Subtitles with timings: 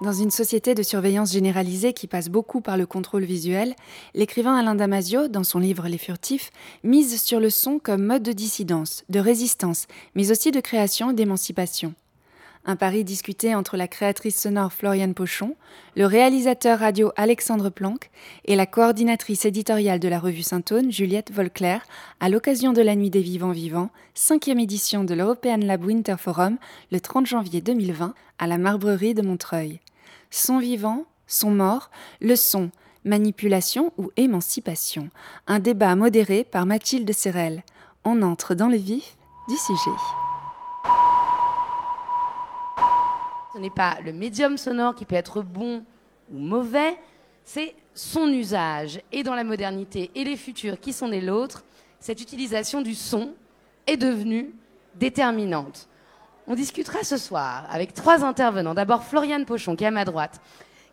[0.00, 3.74] Dans une société de surveillance généralisée qui passe beaucoup par le contrôle visuel,
[4.14, 6.52] l'écrivain Alain Damasio, dans son livre Les Furtifs,
[6.84, 11.14] mise sur le son comme mode de dissidence, de résistance, mais aussi de création et
[11.14, 11.94] d'émancipation.
[12.64, 15.56] Un pari discuté entre la créatrice sonore Floriane Pochon,
[15.96, 18.10] le réalisateur radio Alexandre Planck
[18.44, 21.82] et la coordinatrice éditoriale de la revue Saint-Aune, Juliette Volclair,
[22.20, 26.56] à l'occasion de la Nuit des Vivants Vivants, cinquième édition de l'European Lab Winter Forum,
[26.92, 29.80] le 30 janvier 2020, à la Marbrerie de Montreuil.
[30.30, 32.70] Son vivant, son mort, le son,
[33.04, 35.08] manipulation ou émancipation.
[35.46, 37.62] Un débat modéré par Mathilde Serrel.
[38.04, 39.16] On entre dans le vif
[39.48, 39.96] du sujet.
[43.54, 45.84] Ce n'est pas le médium sonore qui peut être bon
[46.32, 46.96] ou mauvais,
[47.44, 49.00] c'est son usage.
[49.10, 51.64] Et dans la modernité et les futurs qui sont des l'autre,
[51.98, 53.32] cette utilisation du son
[53.86, 54.54] est devenue
[54.94, 55.87] déterminante.
[56.50, 58.72] On discutera ce soir avec trois intervenants.
[58.72, 60.40] D'abord Floriane Pochon, qui est à ma droite,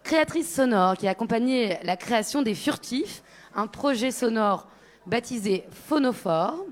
[0.03, 3.23] créatrice sonore, qui a accompagné la création des Furtifs,
[3.55, 4.67] un projet sonore
[5.05, 6.65] baptisé Phonophore.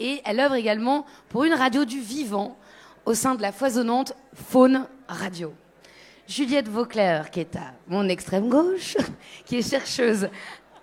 [0.00, 2.58] Et elle œuvre également pour une radio du vivant
[3.06, 5.54] au sein de la foisonnante Faune Radio.
[6.26, 8.96] Juliette Vauclair, qui est à mon extrême gauche,
[9.44, 10.28] qui est chercheuse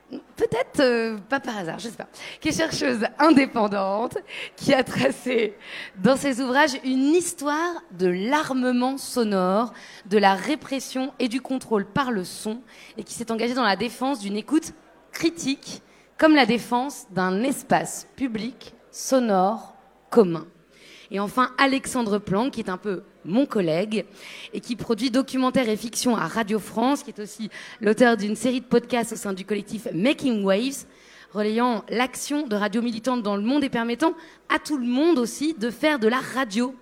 [0.10, 2.08] peut-être euh, pas par hasard, je sais pas,
[2.40, 4.18] qui est chercheuse indépendante,
[4.56, 5.56] qui a tracé
[5.98, 9.74] dans ses ouvrages une histoire de l'armement sonore,
[10.06, 12.62] de la répression et du contrôle par le son,
[12.98, 14.74] et qui s'est engagée dans la défense d'une écoute
[15.12, 15.82] critique,
[16.18, 19.76] comme la défense d'un espace public sonore
[20.10, 20.48] commun.
[21.12, 24.06] Et enfin, Alexandre Planck, qui est un peu mon collègue,
[24.54, 27.50] et qui produit documentaire et fiction à Radio France, qui est aussi
[27.82, 30.86] l'auteur d'une série de podcasts au sein du collectif Making Waves,
[31.32, 34.14] relayant l'action de radio militante dans le monde et permettant
[34.54, 36.76] à tout le monde aussi de faire de la radio,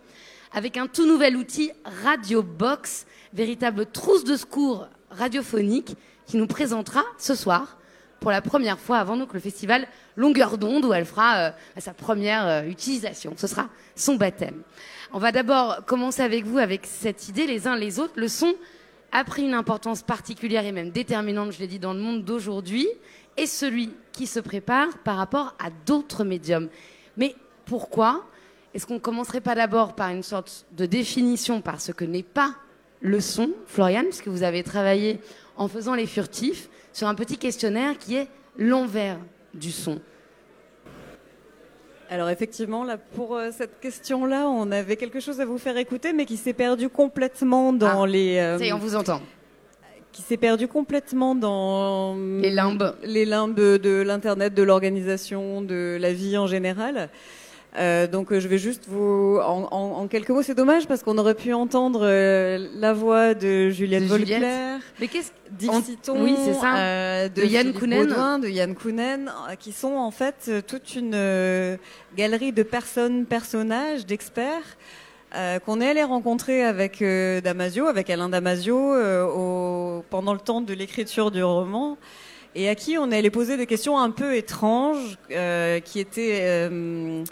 [0.53, 1.71] avec un tout nouvel outil
[2.03, 5.95] Radio Box, véritable trousse de secours radiophonique,
[6.25, 7.77] qui nous présentera ce soir
[8.19, 11.93] pour la première fois avant que le festival Longueur d'onde où elle fera euh, sa
[11.93, 13.33] première euh, utilisation.
[13.37, 14.61] Ce sera son baptême.
[15.13, 18.13] On va d'abord commencer avec vous avec cette idée les uns les autres.
[18.15, 18.53] Le son
[19.11, 22.87] a pris une importance particulière et même déterminante, je l'ai dit, dans le monde d'aujourd'hui
[23.37, 26.69] et celui qui se prépare par rapport à d'autres médiums.
[27.17, 28.25] Mais pourquoi
[28.73, 32.23] Est-ce qu'on ne commencerait pas d'abord par une sorte de définition par ce que n'est
[32.23, 32.55] pas
[33.01, 35.19] le son, Floriane, puisque vous avez travaillé
[35.57, 39.17] en faisant les furtifs sur un petit questionnaire qui est l'envers
[39.53, 39.99] du son.
[42.09, 46.13] Alors effectivement, là, pour euh, cette question-là, on avait quelque chose à vous faire écouter,
[46.13, 48.37] mais qui s'est perdu complètement dans Ah, les...
[48.37, 49.21] euh, Ça y est, on vous entend.
[50.13, 52.95] qui s'est perdu complètement dans Les limbes.
[53.03, 57.09] les limbes de l'internet, de l'organisation, de la vie en général.
[57.77, 60.41] Euh, donc euh, je vais juste vous en, en- en quelques mots.
[60.43, 64.43] C'est dommage parce qu'on aurait pu entendre euh, la voix de Juliette De Juliette.
[64.99, 66.77] Mais qu'est-ce Dixiton, Oui, c'est ça.
[66.77, 68.07] euh, de, De Yann Kounen.
[68.07, 71.75] Baudouin, de Yann Kounen, qui sont en fait toute une euh,
[72.15, 74.77] galerie de personnes, personnages, d'experts
[75.35, 80.39] euh, qu'on est allé rencontrer avec euh, Damasio, avec Alain Damasio, euh, au- pendant le
[80.39, 81.97] temps de l'écriture du roman,
[82.55, 86.39] et à qui on est allé poser des questions un peu étranges, euh, qui étaient,
[86.41, 87.23] euh,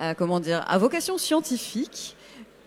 [0.00, 2.16] à, comment dire, à vocation scientifique,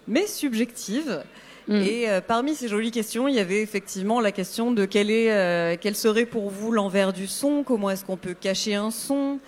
[0.08, 1.24] mais subjective.
[1.68, 1.76] Mm.
[1.76, 5.32] Et euh, parmi ces jolies questions, il y avait effectivement la question de quel, est,
[5.32, 9.40] euh, quel serait pour vous l'envers du son, comment est-ce qu'on peut cacher un son,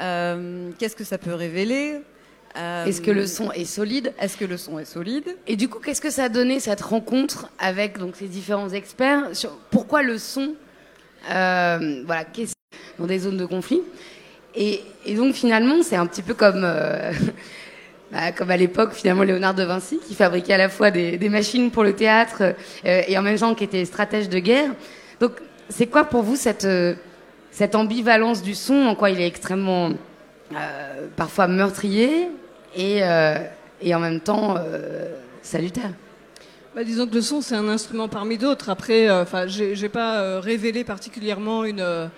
[0.00, 2.00] euh, qu'est-ce que ça peut révéler.
[2.56, 4.12] euh, Est-ce que le son est solide?
[4.20, 5.36] Est-ce que le son est solide?
[5.46, 9.30] Et du coup, qu'est-ce que ça a donné cette rencontre avec donc ces différents experts
[9.34, 10.54] sur pourquoi le son,
[11.30, 12.24] euh, voilà,
[12.98, 13.82] dans des zones de conflit?
[14.56, 14.82] Et,
[15.14, 17.12] donc finalement, c'est un petit peu comme euh,
[18.12, 21.70] bah, comme à l'époque finalement Léonard de Vinci qui fabriquait à la fois des, machines
[21.70, 24.70] pour le théâtre euh, et en même temps qui était stratège de guerre.
[25.20, 25.32] Donc,
[25.68, 26.94] c'est quoi pour vous cette euh,
[27.50, 29.90] cette ambivalence du son, en quoi il est extrêmement
[31.16, 32.28] parfois meurtrier
[32.76, 33.00] et,
[33.80, 34.56] et en même temps
[35.40, 35.88] salutaire?
[36.74, 38.68] Bah, disons que le son, c'est un instrument parmi d'autres.
[38.68, 42.10] Après, enfin, j'ai pas révélé particulièrement une,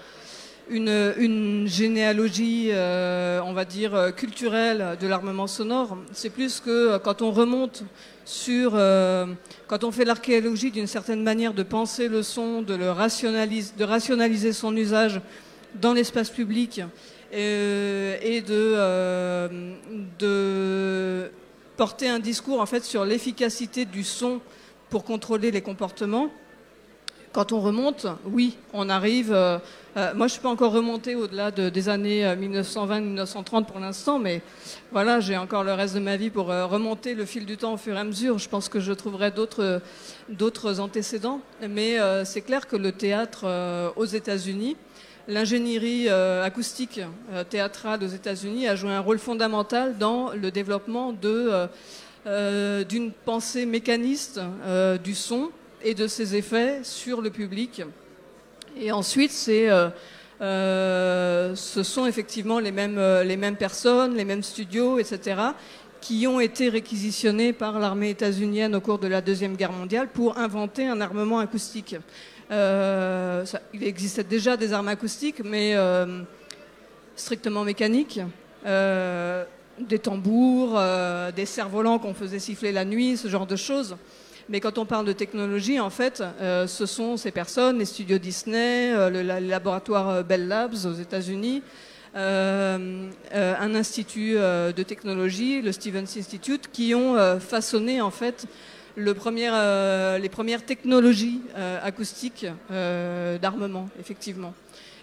[0.71, 5.97] une, généalogie, euh, on va dire, euh, culturelle de l'armement sonore.
[6.13, 7.85] C'est plus que euh, quand on remonte
[8.25, 8.73] sur,
[9.69, 14.53] quand on fait l'archéologie d'une certaine manière de penser le son, de le de rationaliser
[14.53, 15.23] son usage
[15.81, 16.83] dans l'espace public
[17.33, 19.49] et de,
[20.19, 21.31] de
[21.79, 24.43] porter un discours en fait sur l'efficacité du son
[24.91, 26.29] pour contrôler les comportements.
[27.33, 29.35] Quand on remonte, oui, on arrive.
[29.99, 34.19] Euh, euh, moi, je ne suis pas encore remontée au-delà des années 1920-1930 pour l'instant,
[34.19, 34.43] mais
[34.93, 37.77] voilà, j'ai encore le reste de ma vie pour remonter le fil du temps au
[37.77, 38.39] fur et à mesure.
[38.39, 41.41] Je pense que je trouverai d'autres, antécédents.
[41.69, 44.77] Mais c'est clair que le théâtre aux États-Unis,
[45.27, 47.01] l'ingénierie acoustique
[47.51, 54.41] théâtrale aux États-Unis a joué un rôle fondamental dans le développement d'une pensée mécaniste
[55.03, 55.51] du son
[55.83, 57.83] et de ses effets sur le public.
[58.81, 59.91] Et ensuite, euh,
[60.41, 65.41] euh, ce sont effectivement euh, les mêmes personnes, les mêmes studios, etc.,
[66.01, 70.39] qui ont été réquisitionnés par l'armée états-unienne au cours de la Deuxième Guerre mondiale pour
[70.39, 71.97] inventer un armement acoustique.
[72.51, 75.75] il existait déjà des armes acoustiques, mais
[77.17, 78.21] strictement mécaniques.
[78.65, 80.81] des tambours,
[81.35, 83.97] des cerfs-volants qu'on faisait siffler la nuit, ce genre de choses.
[84.51, 88.17] Mais quand on parle de technologie, en fait, euh, ce sont ces personnes, les studios
[88.17, 91.63] Disney, euh, le, laboratoire euh, Bell Labs aux États-Unis,
[92.15, 98.47] un institut de technologie, le Stevens Institute, qui ont façonné en fait
[98.97, 101.43] les premières technologies
[101.85, 102.47] acoustiques
[103.41, 104.53] d'armement, effectivement.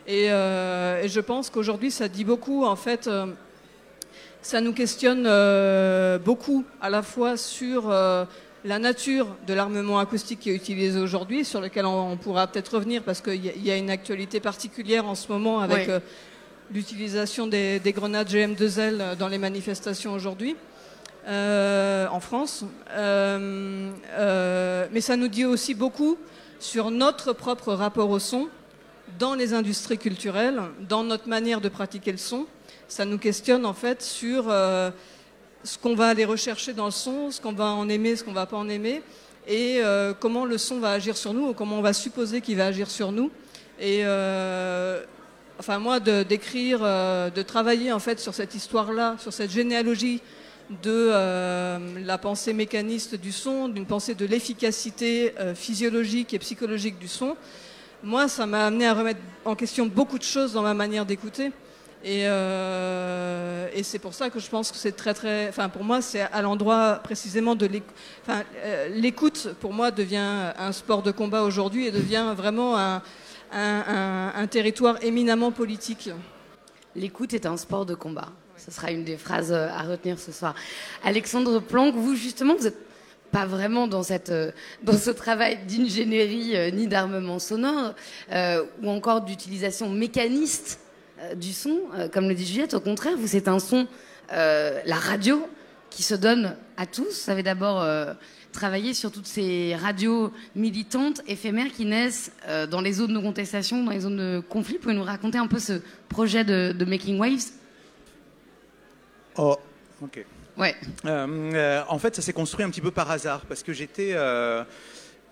[0.07, 3.09] Et, je pense qu'aujourd'hui, ça dit beaucoup, en fait,
[4.41, 5.23] ça nous questionne
[6.19, 7.93] beaucoup, à la fois sur
[8.65, 13.03] la nature de l'armement acoustique qui est utilisé aujourd'hui, sur lequel on, pourra peut-être revenir
[13.03, 15.99] parce qu'il y, a une actualité particulière en ce moment avec euh,
[16.73, 20.55] l'utilisation des, grenades GM2L dans les manifestations aujourd'hui.
[21.27, 22.65] Euh, en France.
[22.91, 23.89] Euh,
[24.91, 26.17] mais ça nous dit aussi beaucoup
[26.59, 28.47] sur notre propre rapport au son
[29.17, 32.45] dans les industries culturelles, dans notre manière de pratiquer le son.
[32.87, 34.53] Ça nous questionne en fait sur
[35.65, 38.33] ce qu'on va aller rechercher dans le son, ce qu'on va en aimer, ce qu'on
[38.33, 39.01] va pas en aimer,
[39.47, 42.57] et euh, comment le son va agir sur nous, ou comment on va supposer qu'il
[42.57, 43.31] va agir sur nous.
[43.79, 45.03] Et euh,
[45.59, 50.21] enfin moi, d'écrire, euh, de, travailler en fait sur cette histoire-là, sur cette généalogie
[50.81, 51.11] de
[52.03, 57.35] la pensée mécaniste du son, d'une pensée de l'efficacité physiologique et psychologique du son,
[58.01, 61.51] moi, ça m'a amené à remettre en question beaucoup de choses dans ma manière d'écouter.
[62.05, 65.49] Euh, et, c'est pour ça que je pense que c'est très très.
[65.49, 67.95] Enfin, pour moi, c'est à l'endroit précisément de l'écoute.
[68.21, 74.47] Enfin, euh, l'écoute, pour moi, devient un sport de combat aujourd'hui et devient vraiment un,
[74.47, 76.09] territoire éminemment politique.
[76.95, 78.29] L'écoute est un sport de combat.
[78.57, 80.55] Ce sera une des phrases à retenir ce soir.
[81.03, 82.77] Alexandre Planck, vous justement, vous n'êtes
[83.31, 84.31] pas vraiment dans, cette,
[84.83, 87.93] dans ce travail d'ingénierie ni d'armement sonore,
[88.31, 90.84] euh, ou encore d'utilisation mécaniste euh,
[91.35, 93.87] du son, euh, comme le dit Juliette, au contraire, vous, c'est un son,
[94.31, 95.47] euh, la radio,
[95.89, 97.25] qui se donne à tous.
[97.25, 97.87] Vous avez d'abord
[98.51, 102.33] travaillé sur toutes ces radios militantes, éphémères, qui naissent
[102.69, 104.73] dans les zones de contestation, dans les zones de conflit.
[104.73, 105.79] Vous pouvez nous raconter un peu ce
[106.09, 107.53] projet de, Making Waves?
[109.37, 109.55] Oh,
[110.01, 110.25] ok.
[110.57, 110.75] Ouais.
[111.05, 114.17] en fait, ça s'est construit un petit peu par hasard, parce que j'étais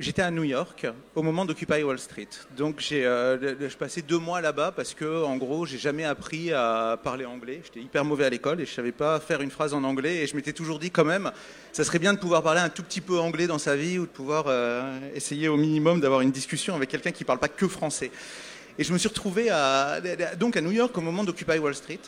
[0.03, 0.85] J'étais à New York
[1.15, 2.27] au moment d'Occupy Wall Street.
[2.57, 6.99] Donc j'ai euh, passais deux mois là-bas parce que en gros j'ai jamais appris à
[7.01, 7.61] parler anglais.
[7.63, 10.27] J'étais hyper mauvais à l'école et je savais pas faire une phrase en anglais et
[10.27, 11.31] je m'étais toujours dit quand même
[11.71, 14.01] ça serait bien de pouvoir parler un tout petit peu anglais dans sa vie ou
[14.01, 17.69] de pouvoir euh, essayer au minimum d'avoir une discussion avec quelqu'un qui parle pas que
[17.69, 18.11] français.
[18.77, 19.51] Et je me suis retrouvé
[20.37, 22.01] donc à New York au moment d'Occupy Wall Street.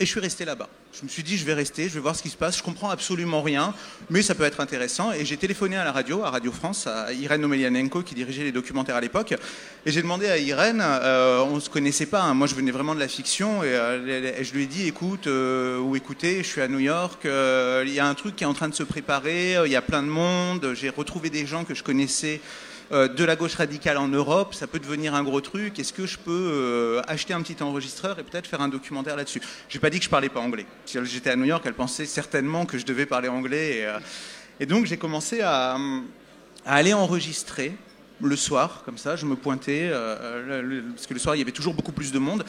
[0.00, 0.68] Et je suis resté là-bas.
[0.92, 2.56] Je me suis dit, je vais rester, je vais voir ce qui se passe.
[2.56, 3.74] Je comprends absolument rien,
[4.10, 5.12] mais ça peut être intéressant.
[5.12, 8.52] Et j'ai téléphoné à la radio, à Radio France, à Irène Omelianenko, qui dirigeait les
[8.52, 9.34] documentaires à l'époque.
[9.86, 12.34] Et j'ai demandé à Irène, euh, on ne se connaissait pas, hein.
[12.34, 15.78] moi je venais vraiment de la fiction, et, euh, je lui ai dit, écoute, euh,
[15.78, 18.54] ou écoutez, je suis à New York, il y a un truc qui est en
[18.54, 21.74] train de se préparer, il y a plein de monde, j'ai retrouvé des gens que
[21.74, 25.78] je connaissais euh, de la gauche radicale en Europe, ça peut devenir un gros truc.
[25.78, 29.40] Est-ce que je peux euh, acheter un petit enregistreur et peut-être faire un documentaire là-dessus?
[29.68, 30.66] J'ai pas dit que je parlais pas anglais.
[30.84, 33.78] Si j'étais à New York, elle pensait certainement que je devais parler anglais.
[33.78, 35.76] Et, euh, donc j'ai commencé à,
[36.66, 37.76] aller enregistrer
[38.22, 41.74] le soir, comme ça, je me pointais, parce que le soir il y avait toujours
[41.74, 42.44] beaucoup plus de monde,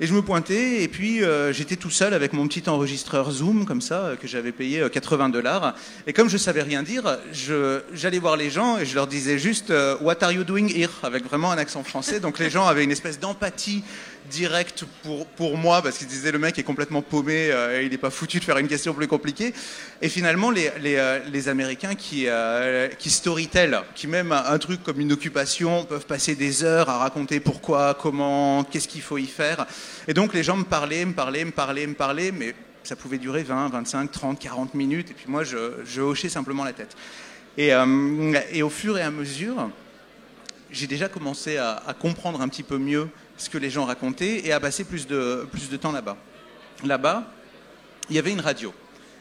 [0.00, 3.64] et je me pointais, et puis euh, j'étais tout seul avec mon petit enregistreur Zoom,
[3.64, 5.74] comme ça, euh, que j'avais payé 80 euh, dollars.
[6.06, 7.18] Et comme je savais rien dire,
[7.92, 10.92] j'allais voir les gens et je leur disais juste What are you doing here?
[11.02, 12.20] avec vraiment un accent français.
[12.20, 13.82] Donc les gens avaient une espèce d'empathie
[14.28, 17.98] direct pour, pour moi, parce qu'ils disaient le mec est complètement paumé, euh, il n'est
[17.98, 19.52] pas foutu de faire une question plus compliquée.
[20.02, 24.82] Et finalement, les, les, euh, les Américains qui, euh, qui storytellent, qui même un truc
[24.82, 29.26] comme une occupation peuvent passer des heures à raconter pourquoi, comment, qu'est-ce qu'il faut y
[29.26, 29.66] faire.
[30.06, 32.54] Et donc les gens me parlaient, me parlaient, me parlaient, me parlaient, mais
[32.84, 36.72] ça pouvait durer 20, 25, 30, 40 minutes, et puis moi je, hochais simplement la
[36.72, 36.96] tête.
[37.58, 37.72] Et,
[38.52, 39.68] et au fur et à mesure,
[40.70, 43.08] j'ai déjà commencé à, comprendre un petit peu mieux
[43.38, 46.16] ce que les gens racontaient et à passer plus de, plus de temps là-bas.
[46.84, 47.24] Là-bas,
[48.10, 48.72] il y avait une radio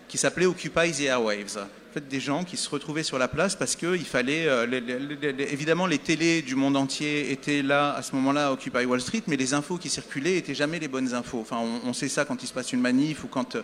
[0.08, 1.58] qui s'appelait Occupy the Airwaves.
[1.58, 4.68] En fait, des gens qui se retrouvaient sur la place parce que il fallait, euh,
[5.40, 9.36] évidemment, les télés du monde entier étaient là à ce moment-là, Occupy Wall Street, mais
[9.36, 11.40] les infos qui circulaient étaient jamais les bonnes infos.
[11.40, 13.58] Enfin, on, on sait ça quand il se passe une manif ou quand,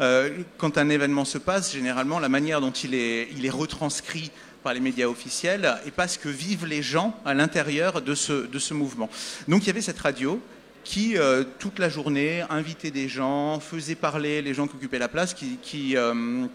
[0.00, 1.72] euh, quand un événement se passe.
[1.72, 4.30] Généralement, la manière dont il est, il est retranscrit
[4.62, 8.46] par les médias officiels et pas ce que vivent les gens à l'intérieur de ce,
[8.46, 9.10] de ce mouvement.
[9.48, 10.40] Donc il y avait cette radio
[10.84, 15.08] qui, euh, toute la journée, invitait des gens, faisait parler les gens qui occupaient la
[15.08, 16.46] place, qui, qui, euh,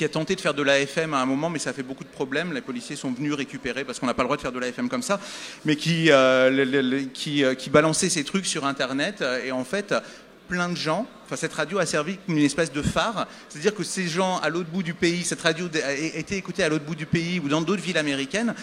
[0.00, 2.52] a tenté de faire de l'AFM à un moment, mais ça fait beaucoup de problèmes.
[2.52, 4.88] Les policiers sont venus récupérer parce qu'on n'a pas le droit de faire de l'AFM
[4.88, 5.20] comme ça,
[5.64, 9.22] mais qui, euh, qui, qui balançait ces trucs sur Internet.
[9.44, 9.94] Et en fait,
[10.48, 11.06] plein de gens.
[11.24, 13.26] Enfin, cette radio a servi comme une espèce de phare.
[13.48, 16.68] C'est-à-dire que ces gens à l'autre bout du pays, cette radio a été écoutée à
[16.68, 18.54] l'autre bout du pays ou dans d'autres villes américaines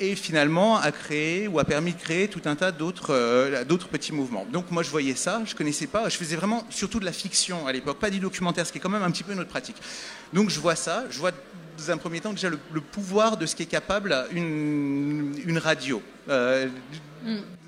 [0.00, 4.12] et finalement a créé ou a permis de créer tout un tas d'autres euh, petits
[4.12, 4.46] mouvements.
[4.50, 7.66] Donc moi je voyais ça, je connaissais pas, je faisais vraiment surtout de la fiction
[7.66, 9.76] à l'époque, pas du documentaire, ce qui est quand même un petit peu notre pratique.
[10.32, 11.32] Donc je vois ça, je vois
[11.86, 15.58] dans un premier temps déjà le, le pouvoir de ce qui est capable une, une
[15.58, 16.02] radio.
[16.28, 16.68] Euh,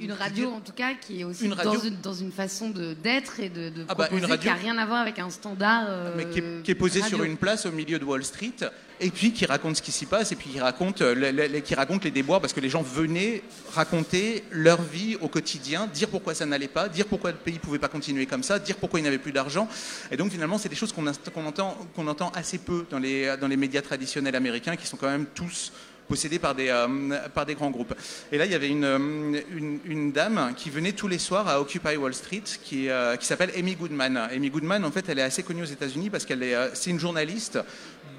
[0.00, 3.38] une radio, en tout cas, qui est aussi une dans, une, dans, une, façon d'être
[3.38, 5.85] et de, de ah bah, proposer, qui n'a rien à voir avec un standard.
[5.88, 7.19] Euh, Mais qui est, qui est posé radio.
[7.19, 8.54] sur une place au milieu de Wall Street,
[9.00, 12.04] et puis qui raconte ce qui s'y passe, et puis qui raconte, euh, qui raconte
[12.04, 13.42] les déboires, parce que les gens venaient
[13.75, 17.58] raconter leur vie au quotidien, dire pourquoi ça n'allait pas, dire pourquoi le pays ne
[17.61, 19.68] pouvait pas continuer comme ça, dire pourquoi il n'avait plus d'argent.
[20.11, 24.37] Et donc finalement, c'est des choses qu'on qu entend, assez peu dans les, médias traditionnels
[24.37, 25.72] américains, qui sont quand même tous
[26.08, 27.94] possédés par des, euh, grands groupes.
[28.30, 29.40] Et là, il y avait une,
[29.87, 33.76] une, dame qui venait tous les soirs à Occupy Wall Street, qui, euh, s'appelle Amy
[33.76, 34.16] Goodman.
[34.30, 36.90] Amy Goodman, en fait, elle est assez connue aux États-Unis parce qu'elle est, euh, c'est
[36.90, 37.58] une journaliste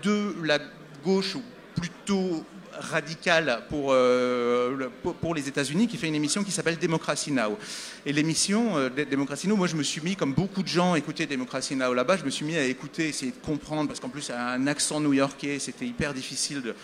[0.03, 0.59] de la
[1.03, 1.37] gauche,
[1.75, 2.45] plutôt
[2.77, 4.89] radicale pour, euh,
[5.21, 7.57] pour les États-Unis qui fait une émission qui s'appelle Democracy Now.
[8.05, 11.25] Et l'émission euh, Democracy Now, moi je me suis mis, comme beaucoup de gens écoutaient
[11.25, 14.29] Democracy Now là-bas, je me suis mis à écouter, essayer de comprendre, parce qu'en plus,
[14.29, 16.75] elle un accent new-yorkais, c'était hyper difficile de,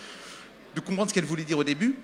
[0.80, 1.96] comprendre ce qu'elle voulait dire au début.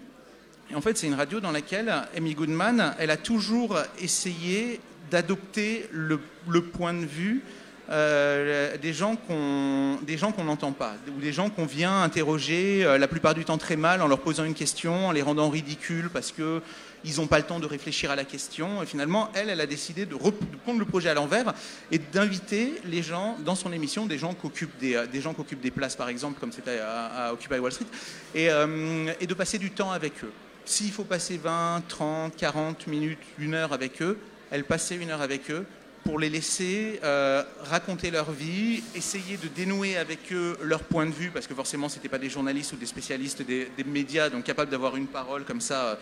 [0.70, 4.80] Et en fait, c'est une radio dans laquelle Amy Goodman, elle a toujours essayé
[5.11, 6.18] d'adopter le,
[6.61, 7.42] point de vue
[7.88, 13.34] euh, des gens qu'on n'entend pas, ou des gens qu'on vient interroger euh, la plupart
[13.34, 16.62] du temps très mal en leur posant une question, en les rendant ridicules parce que
[17.04, 18.82] ils n'ont pas le temps de réfléchir à la question.
[18.82, 21.54] Et finalement, elle, elle a décidé de, prendre le projet à l'envers
[21.92, 25.70] et d'inviter les gens dans son émission, des gens qui occupent des, des, gens des
[25.70, 27.86] places, par exemple, comme c'était à, Occupy Wall Street,
[28.34, 30.32] et, euh, et de passer du temps avec eux.
[30.64, 34.18] S'il faut passer 20, 30, 40 minutes, une heure avec eux,
[34.50, 35.64] elle passait une heure avec eux
[36.06, 41.10] pour les laisser euh, raconter leur vie, essayer de dénouer avec eux leur point de
[41.10, 44.44] vue, parce que forcément, ce n'étaient pas des journalistes ou des spécialistes des, médias, donc
[44.44, 45.94] capables d'avoir une parole comme ça, euh,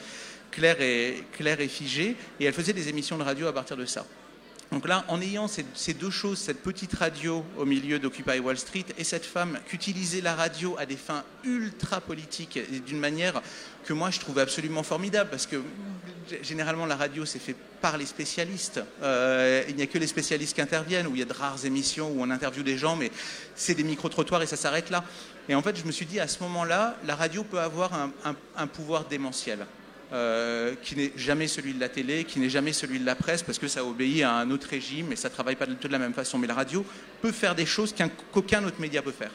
[0.50, 2.16] claire, et, claire et figée.
[2.38, 4.04] Et elle faisait des émissions de radio à partir de ça.
[4.74, 8.86] Donc là, en ayant ces, deux choses, cette petite radio au milieu d'Occupy Wall Street
[8.98, 13.40] et cette femme qui utilisait la radio à des fins ultra politiques d'une manière
[13.84, 15.62] que moi je trouvais absolument formidable parce que
[16.42, 18.80] généralement la radio c'est fait par les spécialistes.
[19.00, 21.64] Euh, il n'y a que les spécialistes qui interviennent, où il y a de rares
[21.64, 23.12] émissions où on interviewe des gens, mais
[23.54, 25.04] c'est des micro-trottoirs et ça s'arrête là.
[25.48, 27.92] Et en fait, je me suis dit à ce moment-là, la radio peut avoir
[28.56, 29.66] un pouvoir démentiel.
[30.12, 33.42] Euh, qui n'est jamais celui de la télé, qui n'est jamais celui de la presse,
[33.42, 35.88] parce que ça obéit à un autre régime et ça ne travaille pas de, de
[35.88, 36.38] la même façon.
[36.38, 36.84] Mais la radio
[37.22, 39.32] peut faire des choses qu'aucun qu autre média peut faire.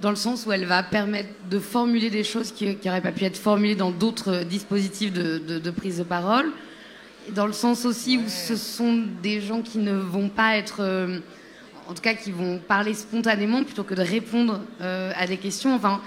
[0.00, 3.24] Dans le sens où elle va permettre de formuler des choses qui n'auraient pas pu
[3.24, 6.52] être formulées dans d'autres dispositifs de, de, de, prise de parole.
[7.34, 8.24] Dans le sens aussi ouais.
[8.24, 10.76] où ce sont des gens qui ne vont pas être.
[10.80, 11.18] Euh,
[11.88, 15.74] en tout cas, qui vont parler spontanément plutôt que de répondre euh, à des questions.
[15.74, 16.00] Enfin,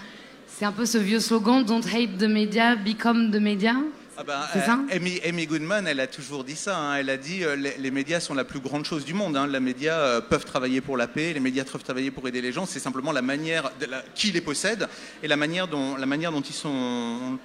[0.62, 3.74] c'est un peu ce vieux slogan Don't hate the media, become the media.
[4.16, 6.78] Ah ben, c'est ça euh, Amy, Amy, Goodman, elle a toujours dit ça.
[6.78, 6.98] Hein.
[6.98, 9.36] Elle a dit euh, les, les, médias sont la plus grande chose du monde.
[9.36, 9.48] Hein.
[9.48, 12.52] Les médias euh, peuvent travailler pour la paix, les médias peuvent travailler pour aider les
[12.52, 12.68] gens.
[12.68, 14.88] C'est simplement la manière de la, qui les possède
[15.24, 17.40] et la manière dont, la manière dont ils sont.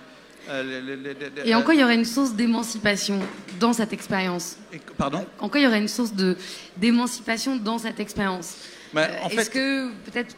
[0.51, 1.17] Euh, le, le,
[1.49, 3.19] et en quoi il y aurait une source d'émancipation
[3.59, 4.59] dans cette expérience
[4.99, 6.13] Pardon En quoi il y aurait une source
[6.77, 8.57] d'émancipation dans cette expérience?
[8.93, 10.37] Bah, en Est-ce que peut-être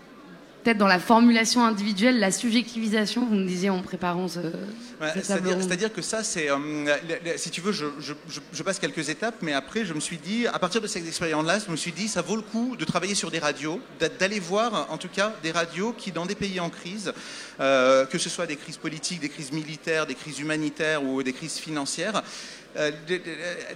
[0.68, 4.40] peut-être dans la formulation individuelle, la subjectivisation, vous me disiez en préparant ce.
[4.40, 6.50] Ouais, C'est-à-dire que ça, c'est.
[6.50, 6.56] Euh,
[7.36, 8.12] si tu veux, je, je,
[8.52, 11.58] je, passe quelques étapes, mais après, je me suis dit, à partir de cette expérience-là,
[11.64, 13.80] je me suis dit, ça vaut le coup de travailler sur des radios,
[14.18, 17.14] d'aller voir, en tout cas, des radios qui, dans des pays en crise,
[17.60, 21.32] euh, que ce soit des crises politiques, des crises militaires, des crises humanitaires ou des
[21.32, 22.22] crises financières,
[22.76, 22.90] euh,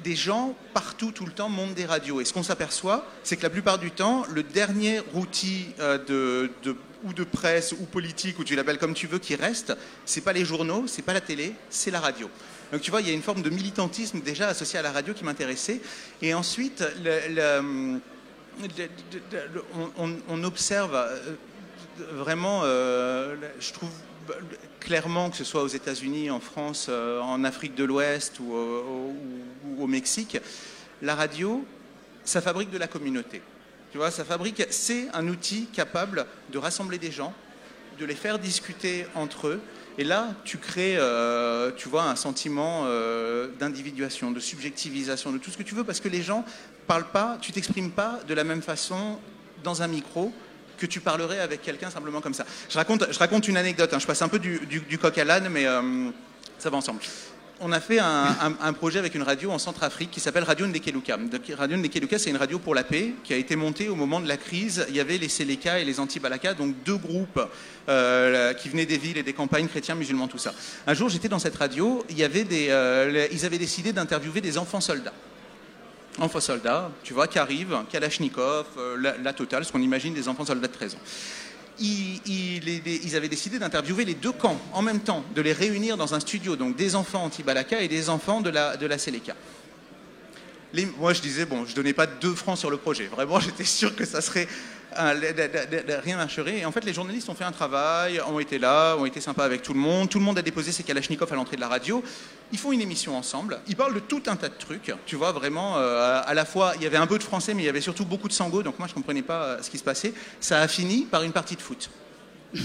[0.04, 2.20] des gens partout, tout le temps, montent des radios.
[2.20, 6.76] Et ce qu'on s'aperçoit, c'est que la plupart du temps, le dernier outil euh, de,
[7.02, 10.32] ou de presse ou politique, ou tu l'appelles comme tu veux, qui reste, c'est pas
[10.32, 12.28] les journaux, c'est pas la télé, c'est la radio.
[12.70, 15.14] Donc tu vois, il y a une forme de militantisme déjà associé à la radio
[15.14, 15.80] qui m'intéressait.
[16.20, 16.84] Et ensuite,
[20.28, 20.98] on, observe
[21.98, 23.90] vraiment, je trouve
[24.82, 28.54] clairement, que ce soit aux États-Unis, en France, euh, en Afrique de l'Ouest ou,
[29.78, 30.38] au Mexique,
[31.00, 31.64] la radio,
[32.24, 33.42] ça fabrique de la communauté.
[33.90, 37.32] Tu vois, ça fabrique, c'est un outil capable de rassembler des gens,
[37.98, 39.60] de les faire discuter entre eux.
[39.98, 45.50] Et là, tu crées, euh, tu vois, un sentiment euh, d'individuation, de subjectivisation, de tout
[45.50, 46.44] ce que tu veux, parce que les gens
[46.86, 49.18] parlent pas, tu t'exprimes pas de la même façon
[49.62, 50.32] dans un micro
[50.82, 52.44] que tu parlerais avec quelqu'un simplement comme ça.
[52.68, 53.98] Je raconte, je raconte une anecdote, hein.
[54.00, 56.10] je passe un peu du, coq à l'âne, mais euh,
[56.58, 57.00] ça va ensemble.
[57.60, 61.16] On a fait un, projet avec une radio en Centrafrique qui s'appelle Radio Ndekeluka.
[61.56, 64.26] Radio Ndekeluka, c'est une radio pour la paix qui a été montée au moment de
[64.26, 64.84] la crise.
[64.88, 67.40] Il y avait les Seleka et les Anti-Balaka, donc deux groupes
[67.88, 70.52] euh, qui venaient des villes et des campagnes chrétiens, musulmans, tout ça.
[70.88, 74.40] Un jour, j'étais dans cette radio, il y avait des, euh, ils avaient décidé d'interviewer
[74.40, 75.14] des enfants soldats
[76.18, 80.44] enfants soldats, tu vois, qui arrivent, Kalachnikov, euh, la, totale, ce qu'on imagine des enfants
[80.44, 80.98] soldats de 13 ans.
[81.80, 86.20] Ils, avaient décidé d'interviewer les deux camps en même temps, de les réunir dans un
[86.20, 89.34] studio, donc des enfants anti-Balaka et des enfants de la, de la Seleka
[90.98, 93.06] moi, je disais, bon, je donnais pas deux francs sur le projet.
[93.06, 94.48] Vraiment, j'étais sûr que ça serait
[94.96, 96.58] rien marcherait.
[96.58, 99.44] Et en fait, les journalistes ont fait un travail, ont été là, ont été sympas
[99.44, 100.08] avec tout le monde.
[100.08, 102.02] Tout le monde a déposé ses kalachnikovs à l'entrée de la radio.
[102.52, 103.60] Ils font une émission ensemble.
[103.68, 104.92] Ils parlent de tout un tas de trucs.
[105.06, 107.62] Tu vois, vraiment, euh, à la fois, il y avait un peu de français, mais
[107.62, 108.62] il y avait surtout beaucoup de sango.
[108.62, 110.12] Donc moi, je comprenais pas euh, ce qui se passait.
[110.40, 111.90] Ça a fini par une partie de foot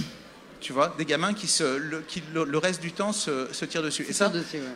[0.59, 3.83] tu vois, des gamins qui, se, le, qui le, reste du temps se, se tirent
[3.83, 4.05] dessus.
[4.09, 4.31] Et ça,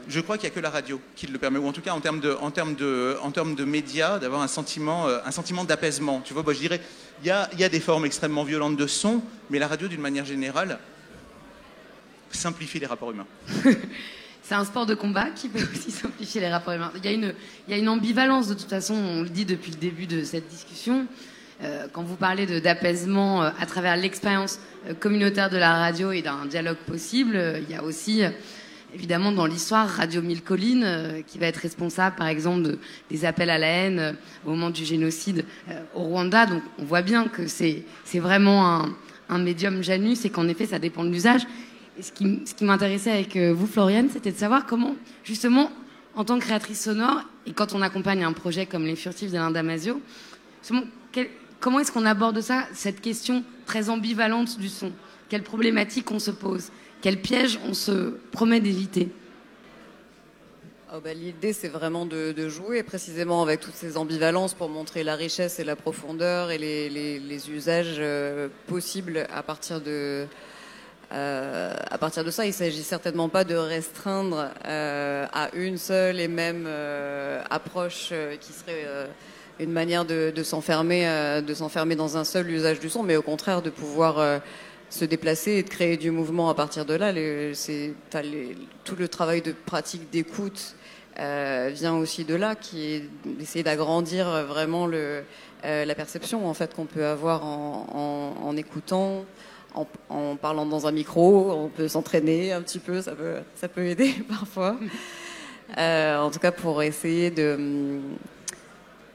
[0.07, 1.93] je crois qu'il n'y a que la radio qui le permet, ou en tout cas
[1.93, 5.31] en termes de, en termes de, en termes de médias, d'avoir un sentiment, euh, un
[5.31, 6.21] sentiment d'apaisement.
[6.23, 6.81] Tu vois, je dirais,
[7.23, 10.79] il y a, des formes extrêmement violentes de son, mais la radio, d'une manière générale,
[12.31, 13.27] simplifie les rapports humains.
[14.43, 16.91] C'est un sport de combat qui peut aussi simplifier les rapports humains.
[16.95, 17.33] Il y, a une,
[17.67, 20.23] il y a une ambivalence, de toute façon, on le dit depuis le début de
[20.23, 21.07] cette discussion.
[21.63, 24.59] Euh, quand vous parlez d'apaisement euh, à travers l'expérience
[24.89, 28.23] euh, communautaire de la radio et d'un dialogue possible, il y a aussi
[28.93, 32.77] évidemment dans l'histoire Radio Mille Collines qui va être responsable par exemple
[33.09, 35.45] des appels à la haine au moment du génocide
[35.95, 36.45] au Rwanda.
[36.45, 37.83] Donc on voit bien que c'est
[38.15, 38.85] vraiment
[39.29, 41.41] un, médium Janus et qu'en effet ça dépend de l'usage.
[41.97, 45.71] Et ce qui, m'intéressait avec vous Floriane, c'était de savoir comment justement
[46.15, 49.51] en tant que créatrice sonore et quand on accompagne un projet comme Les Furtifs d'Alain
[49.51, 50.01] Damasio,
[51.61, 54.91] Comment est-ce qu'on aborde ça, cette question très ambivalente du son?
[55.29, 56.71] Quelles problématiques on se pose?
[57.01, 59.09] Quels pièges on se promet d'éviter
[60.93, 65.15] oh bah, L'idée, c'est vraiment de, jouer précisément avec toutes ces ambivalences pour montrer la
[65.15, 70.27] richesse et la profondeur et les, usages euh, possibles à partir de,
[71.11, 76.19] euh, à partir de ça, il s'agit certainement pas de restreindre euh, à une seule
[76.19, 76.69] et même
[77.49, 78.85] approche qui serait
[79.59, 83.63] une manière de, s'enfermer, de s'enfermer dans un seul usage du son, mais au contraire
[83.63, 84.41] de pouvoir
[84.91, 87.13] se déplacer et de créer du mouvement à partir de là.
[87.53, 87.93] c'est,
[88.83, 90.75] tout le travail de pratique d'écoute
[91.17, 95.23] euh, vient aussi de là, qui est d'essayer d'agrandir vraiment le,
[95.63, 99.25] la perception en fait qu'on peut avoir en, écoutant.
[100.09, 103.85] En, parlant dans un micro, on peut s'entraîner un petit peu, ça peut, ça peut
[103.85, 104.75] aider parfois.
[105.77, 108.01] en tout cas, pour essayer de,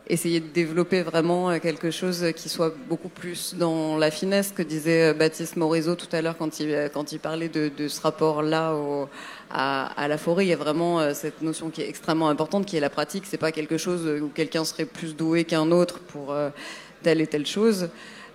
[0.08, 4.62] essayer de développer vraiment euh, quelque chose qui soit beaucoup plus dans la finesse que
[4.62, 7.88] disait euh, Baptiste Morisot tout à l'heure quand il, euh, quand il parlait de, de
[7.88, 8.74] ce rapport-là
[9.50, 10.46] à, à, la forêt.
[10.46, 13.24] Il y a vraiment cette notion qui est extrêmement importante, qui est la pratique.
[13.26, 16.34] C'est pas quelque chose où quelqu'un serait plus doué qu'un autre pour
[17.02, 17.88] telle et telle chose.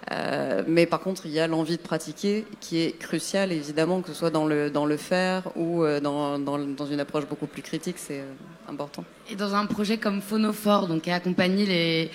[0.09, 4.09] Euh, mais par contre, il y a l'envie de pratiquer qui est cruciale, évidemment, que
[4.09, 7.47] ce soit dans le, dans le faire ou euh, dans, dans, dans une approche beaucoup
[7.47, 8.33] plus critique, c'est euh,
[8.67, 9.03] important.
[9.29, 12.11] Et dans un projet comme Phonophore, donc qui a accompagné les,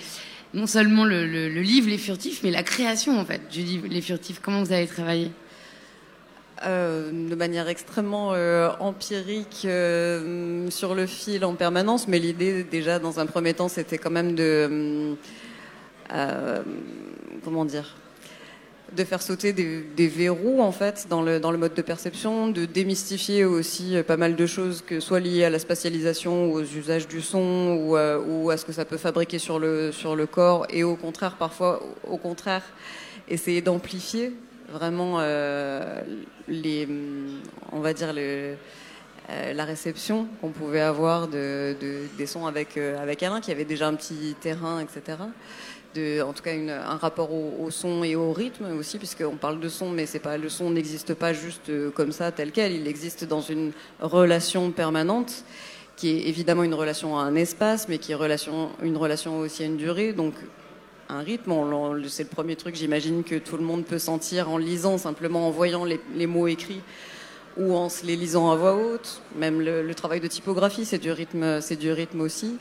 [0.53, 4.01] non seulement le, le, livre Les Furtifs, mais la création en fait du livre Les
[4.01, 5.31] Furtifs, comment vous avez travaillé?
[6.65, 8.29] De manière extrêmement
[8.79, 14.09] empirique sur le fil en permanence, mais l'idée déjà dans un premier temps c'était quand
[14.09, 15.15] même de
[17.43, 17.95] comment dire
[18.93, 22.65] de faire sauter des, verrous en fait dans le, dans le mode de perception, de
[22.65, 27.07] démystifier aussi euh, pas mal de choses que soit liées à la spatialisation aux usages
[27.07, 30.25] du son ou, euh, ou, à ce que ça peut fabriquer sur le, sur le
[30.25, 32.63] corps et au contraire parfois au contraire
[33.27, 34.33] essayer d'amplifier
[34.69, 36.01] vraiment euh,
[36.47, 36.87] les
[37.71, 38.13] on va dire
[39.53, 41.75] la réception qu'on pouvait avoir de,
[42.17, 45.17] des sons avec, avec Alain, qui avait déjà un petit terrain, etc.
[45.95, 49.89] En tout cas un rapport au, son et au rythme aussi, puisqu'on parle de son,
[49.89, 53.41] mais c'est pas le son n'existe pas juste comme ça tel quel, il existe dans
[53.41, 55.43] une relation permanente
[55.97, 59.63] qui est évidemment une relation à un espace, mais qui est relation, une relation aussi
[59.63, 60.13] à une durée.
[60.13, 60.35] Donc
[61.09, 61.53] un rythme,
[62.07, 65.51] c'est le premier truc, j'imagine, que tout le monde peut sentir en lisant, simplement en
[65.51, 66.81] voyant les, mots écrits
[67.57, 69.21] ou en les lisant à voix haute.
[69.35, 71.11] Même le, travail de typographie, c'est du
[71.61, 72.57] c'est du rythme aussi.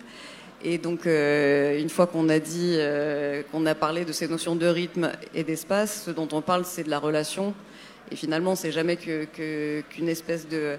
[0.64, 4.56] Et donc, euh, une fois qu'on a dit, euh, qu'on a parlé de ces notions
[4.56, 7.54] de rythme et d'espace, ce dont on parle, c'est de la relation.
[8.10, 10.78] Et finalement, c'est jamais qu'une espèce de,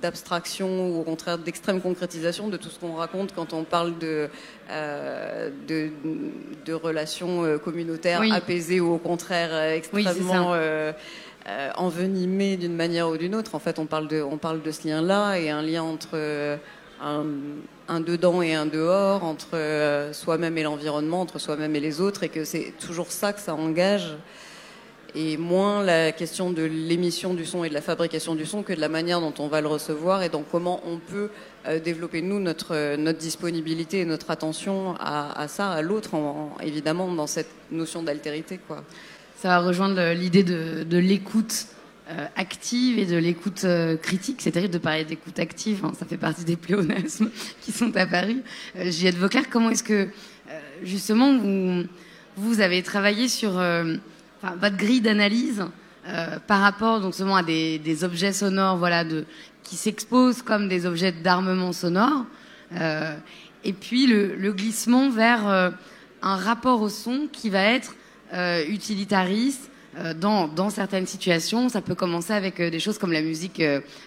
[0.00, 4.28] d'abstraction ou au contraire d'extrême concrétisation de tout ce qu'on raconte quand on parle de,
[4.70, 10.54] euh, de, relations communautaires apaisées ou au contraire extrêmement
[11.76, 13.54] envenimées d'une manière ou d'une autre.
[13.54, 16.58] En fait, on parle de, on parle de ce lien-là et un lien entre
[17.00, 22.28] un, dedans et un dehors, entre soi-même et l'environnement, entre soi-même et les autres, et
[22.28, 24.16] que c'est toujours ça que ça engage
[25.16, 28.74] et moins la question de l'émission du son et de la fabrication du son que
[28.74, 31.30] de la manière dont on va le recevoir et donc comment on peut
[31.66, 36.10] euh, développer nous notre, euh, notre disponibilité et notre attention à, ça, à l'autre,
[36.62, 38.60] évidemment dans cette notion d'altérité.
[39.38, 41.66] Ça va rejoindre l'idée de, l'écoute
[42.08, 43.66] euh, active et de l'écoute
[44.02, 44.40] critique.
[44.40, 45.92] C'est terrible de parler d'écoute active, hein.
[45.98, 48.42] ça fait partie des pléonasmes qui sont apparus.
[48.74, 50.08] Juliette Vauclair, comment est-ce que
[50.82, 51.84] justement vous,
[52.36, 55.64] vous avez travaillé sur votre grille d'analyse
[56.08, 59.24] euh, par rapport donc seulement à des, objets sonores, voilà, de,
[59.64, 62.26] qui s'exposent comme des objets d'armement sonore,
[62.78, 63.16] euh,
[63.64, 65.70] et puis le, glissement vers euh,
[66.22, 67.94] un rapport au son qui va être
[68.68, 69.70] utilitariste.
[70.16, 73.62] Dans, dans, certaines situations, ça peut commencer avec des choses comme la musique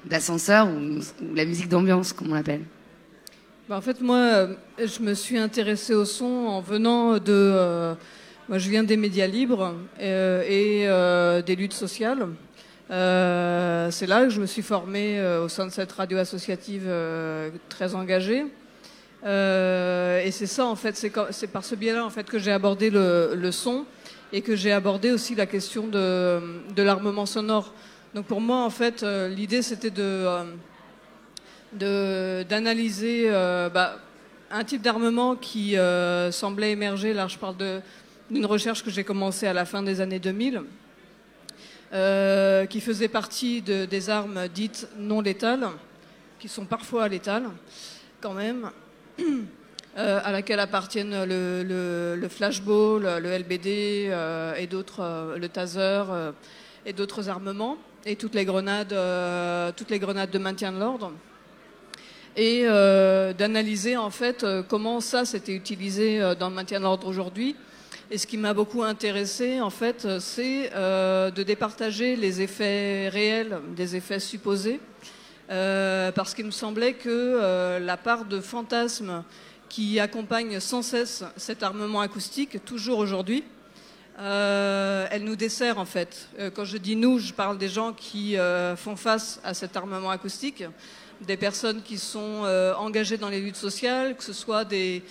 [0.05, 0.99] d'ascenseur ou,
[1.33, 2.61] la musique d'ambiance, comme on l'appelle.
[3.67, 7.95] Bah, en fait, moi, je me suis intéressée au son en venant de
[8.49, 12.29] moi, je viens des médias libres euh, et euh, des luttes sociales.
[12.89, 16.91] Euh, c'est là que je me suis formée au sein de cette radio associative
[17.69, 18.45] très engagée.
[19.23, 23.51] et c'est ça, en fait, c'est par ce biais-là, en fait, que j'ai abordé le,
[23.51, 23.85] son
[24.31, 27.73] et que j'ai abordé aussi la question de, l'armement sonore.
[28.13, 30.25] Donc pour moi, en fait, l'idée, c'était de
[31.71, 33.99] d'analyser bah,
[34.49, 35.75] un type d'armement qui
[36.31, 37.13] semblait émerger.
[37.13, 37.55] Là, je parle
[38.29, 40.63] d'une recherche que j'ai commencée à la fin des années 2000,
[41.91, 45.67] euh, qui faisait partie de, des armes dites non létales,
[46.37, 47.49] qui sont parfois létales
[48.21, 48.69] quand même,
[49.97, 56.03] euh, à laquelle appartiennent le, flashball, le LBD euh, et d'autres, le taser
[56.85, 58.95] et d'autres armements, et toutes les grenades,
[59.75, 61.11] toutes les grenades de maintien de l'ordre.
[62.37, 67.55] Et d'analyser en fait comment ça s'était utilisé dans le maintien de l'ordre aujourd'hui.
[68.11, 73.59] Et ce qui m'a beaucoup intéressé, en fait, c'est euh, de départager les effets réels
[73.75, 74.79] des effets supposés,
[75.51, 79.23] euh, parce qu'il me semblait que euh, la part de fantasmes
[79.69, 83.43] qui accompagne sans cesse cet armement acoustique, toujours aujourd'hui,
[84.17, 86.27] elle nous dessert en fait.
[86.53, 88.35] quand je dis nous, je parle des gens qui
[88.75, 90.65] font face à cet armement acoustique,
[91.21, 92.43] des personnes qui sont
[92.77, 95.03] engagées dans les luttes sociales, que ce soit des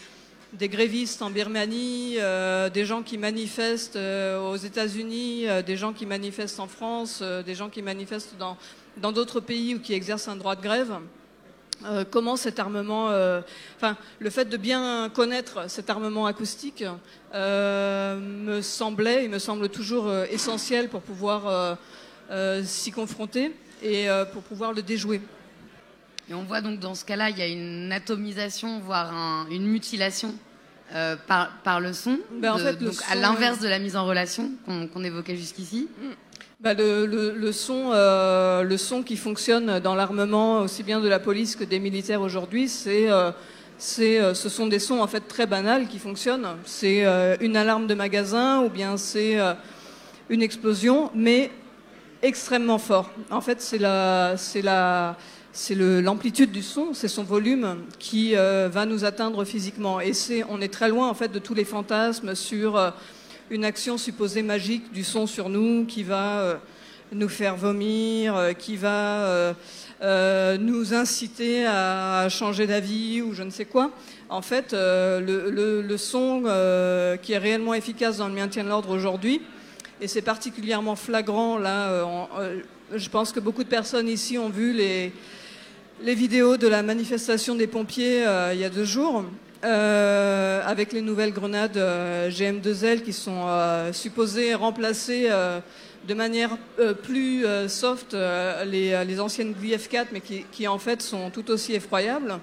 [0.69, 6.07] grévistes en Birmanie, euh, des gens qui manifestent euh, aux États-Unis, euh, des gens qui
[6.07, 10.57] manifestent en France, des gens qui manifestent dans d'autres pays ou qui exercent un droit
[10.57, 10.93] de grève.
[12.11, 13.07] Comment cet armement,
[13.77, 16.85] enfin le fait de bien connaître cet armement acoustique
[17.35, 21.79] me semblait, il me semble toujours essentiel pour pouvoir
[22.65, 25.21] s'y confronter et pour pouvoir le déjouer.
[26.31, 30.35] Et on voit donc dans ce cas-là, il y a une atomisation, voire une mutilation
[30.95, 34.07] euh, par, par, le son, ben, en fait, donc à l'inverse de la mise en
[34.07, 35.89] relation qu'on évoquait jusqu'ici.
[36.01, 36.07] Mm.
[36.61, 41.21] Bah, le, le, son, euh, le son qui fonctionne dans l'armement aussi bien de la
[41.21, 43.31] police que des militaires aujourd'hui, c'est euh,
[43.79, 46.49] c'est, ce sont des sons en fait très banals qui fonctionnent.
[46.65, 47.05] C'est
[47.41, 49.39] une alarme de magasin ou bien c'est
[50.29, 51.53] une explosion, mais
[52.23, 53.11] extrêmement fort.
[53.31, 55.17] En fait, c'est la, c'est la,
[55.53, 60.01] c'est l'amplitude du son, c'est son volume qui euh, va nous atteindre physiquement.
[60.01, 62.91] Et c'est, on est très loin en fait de tous les fantasmes sur euh,
[63.51, 66.55] une action supposée magique du son sur nous qui va euh,
[67.13, 69.55] nous faire vomir, qui va
[70.59, 73.91] nous inciter à changer d'avis ou je ne sais quoi.
[74.29, 76.43] En fait, le, son
[77.23, 79.41] qui est réellement efficace dans le maintien de l'ordre aujourd'hui,
[80.03, 82.05] Et c'est particulièrement flagrant là.
[82.95, 87.67] je pense que beaucoup de personnes ici ont vu les vidéos de la manifestation des
[87.67, 89.25] pompiers il y a deux jours.
[89.63, 93.47] Avec les nouvelles grenades GM2L qui sont
[93.93, 95.29] supposées remplacer
[96.07, 96.57] de manière
[97.03, 98.17] plus soft
[98.67, 102.39] les, anciennes VF4 mais qui, en fait sont tout aussi effroyables.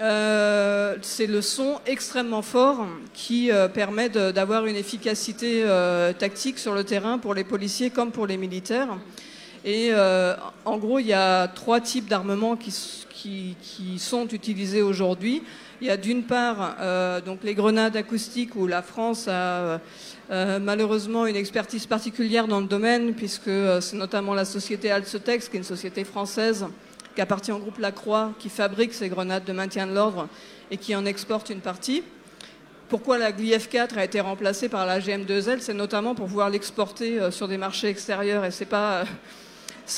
[0.00, 6.72] Euh, c'est le son extrêmement fort qui euh, permet d'avoir une efficacité euh, tactique sur
[6.72, 8.96] le terrain pour les policiers comme pour les militaires.
[9.64, 9.90] Et
[10.64, 12.70] en gros, il y a trois types d'armements qui,
[13.98, 15.42] sont utilisés aujourd'hui.
[15.80, 16.76] Il y a d'une part
[17.24, 19.80] donc les grenades acoustiques où la France a
[20.28, 25.60] malheureusement une expertise particulière dans le domaine puisque c'est notamment la société Alcetex, qui est
[25.60, 26.66] une société française,
[27.14, 30.28] qui appartient au groupe Lacroix, qui fabrique ces grenades de maintien de l'ordre
[30.70, 32.02] et qui en exporte une partie.
[32.88, 37.30] Pourquoi la GLIF-4 a été remplacée par la GM2L C'est notamment pour pouvoir l'exporter euh,
[37.30, 39.04] sur des marchés extérieurs et c'est pas,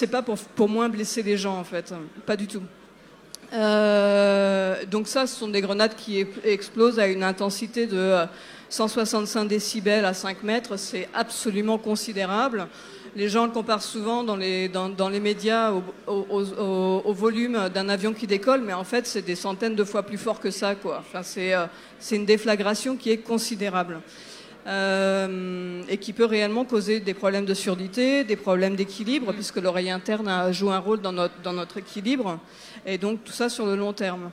[0.00, 1.94] euh, pas pour, pour, moins blesser les gens en fait,
[2.26, 2.62] pas du tout.
[3.52, 8.16] Euh, donc ça, ce sont des grenades qui explosent à une intensité de
[8.68, 12.68] 165 décibels à 5 mètres, c'est absolument considérable
[13.16, 15.72] les gens le comparent souvent dans les, dans, les médias
[16.06, 20.18] au, volume d'un avion qui décolle, mais en fait, c'est des centaines de fois plus
[20.18, 20.74] fort que ça.
[20.74, 20.98] Quoi.
[21.00, 21.66] Enfin, c'est, euh,
[21.98, 24.00] c'est une déflagration qui est considérable.
[24.66, 29.90] Euh, et qui peut réellement causer des problèmes de surdité, des problèmes d'équilibre, puisque l'oreille
[29.90, 32.38] interne joue un rôle dans notre, dans notre équilibre,
[32.84, 34.30] et donc tout ça sur le long terme.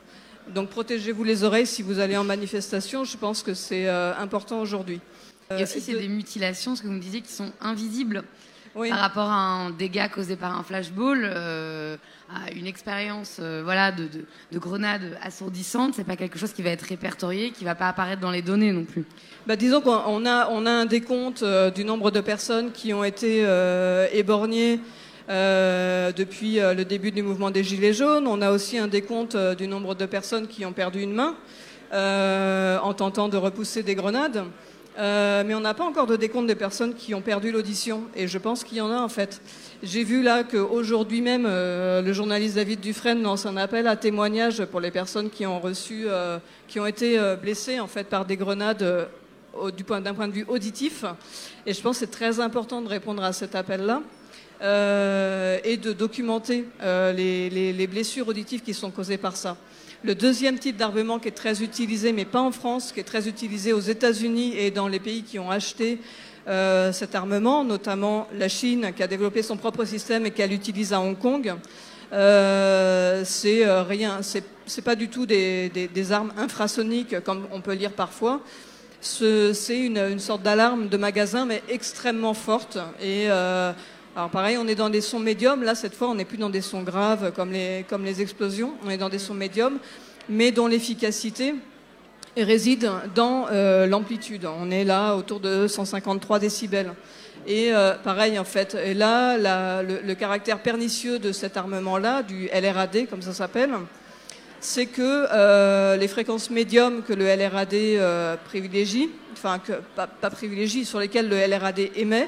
[0.53, 4.59] Donc protégez-vous les oreilles si vous allez en manifestation, je pense que c'est euh, important
[4.59, 4.99] aujourd'hui.
[5.49, 8.23] Et aussi, c'est des mutilations, ce que vous me disiez, qui sont invisibles
[8.89, 11.97] par rapport à un dégât causé par un flashball, euh,
[12.29, 14.07] à une expérience euh, voilà, de,
[14.51, 18.21] de, grenade assourdissante, c'est pas quelque chose qui va être répertorié, qui va pas apparaître
[18.21, 19.05] dans les données non plus.
[19.45, 23.03] Bah, disons qu'on a, on a un décompte euh, du nombre de personnes qui ont
[23.03, 23.45] été
[24.13, 24.79] éborgnées
[25.29, 28.27] depuis le début du mouvement des Gilets jaunes.
[28.27, 31.35] On a aussi un décompte du nombre de personnes qui ont perdu une main
[31.91, 34.45] en tentant de repousser des grenades.
[34.97, 38.03] Euh, mais on n'a pas encore de décompte des personnes qui ont perdu l'audition.
[38.15, 39.41] Et je pense qu'il y en a en fait.
[39.83, 44.65] J'ai vu là qu'aujourd'hui même, euh, le journaliste David Dufresne lance un appel à témoignage
[44.65, 48.37] pour les personnes qui ont reçu, euh, qui ont été blessées en fait par des
[48.37, 49.07] grenades
[49.53, 51.05] d'un point de vue auditif.
[51.65, 54.01] Et je pense que c'est très important de répondre à cet appel-là.
[55.63, 59.55] et de documenter les blessures auditives qui sont causées par ça.
[60.03, 63.27] Le deuxième type d'armement qui est très utilisé, mais pas en France, qui est très
[63.27, 65.99] utilisé aux États-Unis et dans les pays qui ont acheté
[66.47, 70.93] euh, cet armement, notamment la Chine qui a développé son propre système et qui l'utilise
[70.93, 71.55] à Hong Kong.
[72.13, 77.91] Euh, c'est euh, rien, c'est pas du tout des, armes infrasoniques comme on peut lire
[77.91, 78.41] parfois.
[79.01, 82.77] C'est une, sorte d'alarme de magasin, mais extrêmement forte.
[83.01, 83.27] Et
[84.17, 85.61] alors pareil, on est dans des sons médiums.
[85.61, 88.73] Là, cette fois, on n'est plus dans des sons graves comme les, explosions.
[88.83, 89.77] On est dans des sons médiums,
[90.27, 91.53] mais dont l'efficacité
[92.35, 94.47] réside dans euh, l'amplitude.
[94.47, 96.93] On est là autour de 153 décibels.
[97.45, 103.07] Et euh, pareil, en fait, et là, le, caractère pernicieux de cet armement-là, du LRAD,
[103.11, 103.69] comme ça s'appelle,
[104.59, 109.61] c'est que euh, les fréquences médiums que le LRAD privilégie, enfin,
[109.95, 112.27] pas privilégie, sur lesquelles le LRAD émet,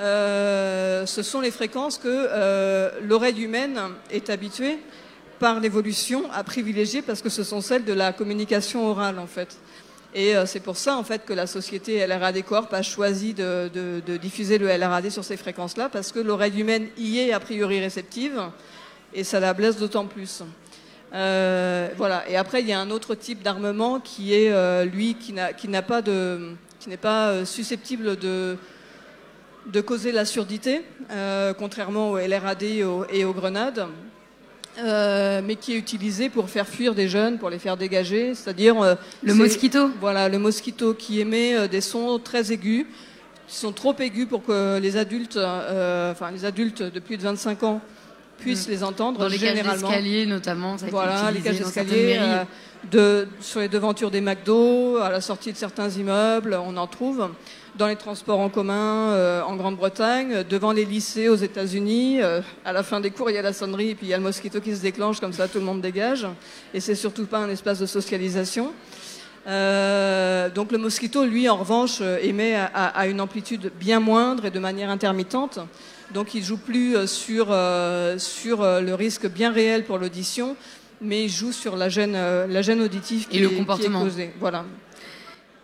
[0.00, 3.78] euh, ce sont les fréquences que euh, l'oreille humaine
[4.10, 4.78] est habituée
[5.38, 9.58] par l'évolution à privilégier parce que ce sont celles de la communication orale en fait.
[10.14, 13.70] Et euh, c'est pour ça en fait que la société LRAD Corp a choisi de,
[14.16, 18.40] diffuser le LRAD sur ces fréquences-là parce que l'oreille humaine y est a priori réceptive
[19.12, 20.42] et ça la blesse d'autant plus.
[21.12, 22.24] voilà.
[22.26, 26.00] Et après il y a un autre type d'armement qui est lui qui n'a pas
[26.00, 28.56] de qui n'est pas susceptible de
[29.72, 33.86] de causer la surdité, euh, contrairement au LRAD et aux, grenades,
[34.78, 38.80] euh, mais qui est utilisé pour faire fuir des jeunes, pour les faire dégager, c'est-à-dire
[38.80, 39.90] euh, le mosquito.
[40.00, 42.86] Voilà, le mosquito qui émet des sons très aigus,
[43.46, 47.62] qui sont trop aigus pour que les adultes, enfin les adultes de plus de 25
[47.62, 47.80] ans
[48.40, 48.70] puissent mm.
[48.70, 49.20] les entendre.
[49.20, 49.70] Dans les généralement.
[49.70, 50.78] cages d'escalier notamment.
[50.78, 52.18] Ça voilà, les cages d'escalier.
[52.90, 57.30] de, sur les devantures des McDo, à la sortie de certains immeubles, on en trouve
[57.76, 62.20] dans les transports en commun euh, en Grande-Bretagne, devant les lycées aux États-Unis.
[62.20, 64.14] Euh, à la fin des cours, il y a la sonnerie et puis il y
[64.14, 66.26] a le mosquito qui se déclenche, comme ça tout le monde dégage.
[66.74, 68.72] Et c'est surtout pas un espace de socialisation.
[69.46, 74.58] Euh, donc le mosquito, lui, en revanche, émet à, une amplitude bien moindre et de
[74.58, 75.58] manière intermittente.
[76.12, 77.46] Donc il joue plus sur,
[78.18, 80.56] sur le risque bien réel pour l'audition,
[81.00, 84.06] mais il joue sur la gêne, la gêne auditive qui, et le comportement.
[84.38, 84.64] Voilà.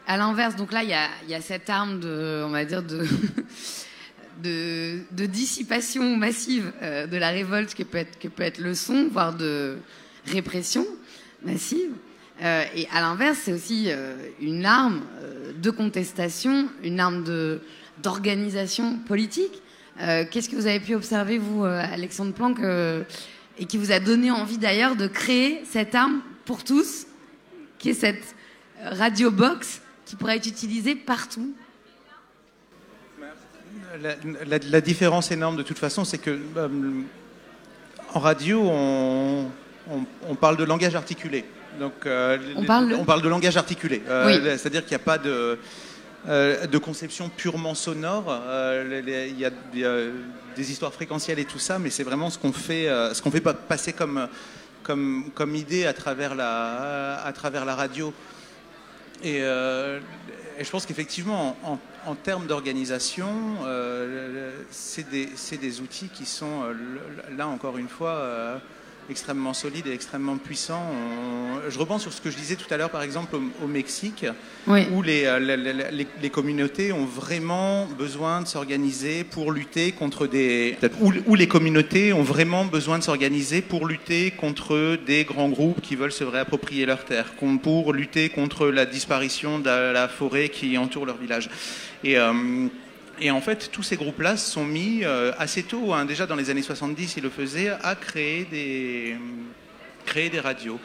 [0.06, 2.82] à l'inverse, donc là, il y a, y a, cette arme de, on va dire,
[2.82, 3.04] de,
[4.42, 8.74] de, de, dissipation massive euh, de la révolte que peut, être, que peut être le
[8.74, 9.78] son, voire de
[10.26, 10.86] répression
[11.44, 11.90] massive.
[12.42, 17.24] Euh, et à l'inverse, c'est aussi euh, une arme euh, de contestation, une arme
[18.02, 19.62] d'organisation politique.
[20.00, 22.58] Euh, qu'est-ce que vous avez pu observer, vous, Alexandre Planck,
[23.58, 27.06] et qui vous a donné envie d'ailleurs de créer cette arme pour tous,
[27.78, 28.34] qui est cette
[28.82, 31.52] radio box qui pourrait être utilisée partout?
[34.00, 34.14] La,
[34.46, 36.68] la, la, différence énorme de toute façon, c'est que euh,
[38.12, 39.50] en radio, on,
[39.90, 41.44] on, on, parle de langage articulé.
[41.78, 44.02] Donc, euh, on, parle on, parle de langage articulé.
[44.08, 44.58] Euh, oui.
[44.58, 45.58] C'est-à-dire qu'il n'y a pas de,
[46.26, 48.24] de conception purement sonore.
[48.84, 50.00] Il y, a, il y a
[50.56, 53.40] des histoires fréquentielles et tout ça, mais c'est vraiment ce qu'on fait, ce qu'on fait
[53.40, 54.28] passer comme,
[55.54, 58.12] idée à travers la, radio.
[59.22, 60.00] Et, euh,
[60.64, 61.56] je pense qu'effectivement,
[62.06, 63.28] en, termes d'organisation,
[63.64, 66.72] euh, c'est des, outils qui sont, euh,
[67.36, 68.58] là encore une fois, euh,
[69.10, 70.82] extrêmement solides et extrêmement puissants.
[70.92, 73.68] On, je repense sur ce que je disais tout à l'heure, par exemple, au, au
[73.68, 74.26] Mexique,
[74.66, 74.86] oui.
[74.92, 80.76] où les, les, les, les, communautés ont vraiment besoin de s'organiser pour lutter contre des...
[81.00, 85.80] Où, où, les communautés ont vraiment besoin de s'organiser pour lutter contre des grands groupes
[85.80, 90.76] qui veulent se réapproprier leurs terres, pour lutter contre la disparition de la forêt qui
[90.78, 91.48] entoure leur village.
[92.04, 92.18] Et...
[92.18, 92.68] Euh,
[93.20, 96.50] et en fait, tous ces groupes-là sont mis euh, assez tôt, hein, déjà dans les
[96.50, 99.16] années 70, ils le faisaient, à créer des,
[100.30, 100.78] des radios.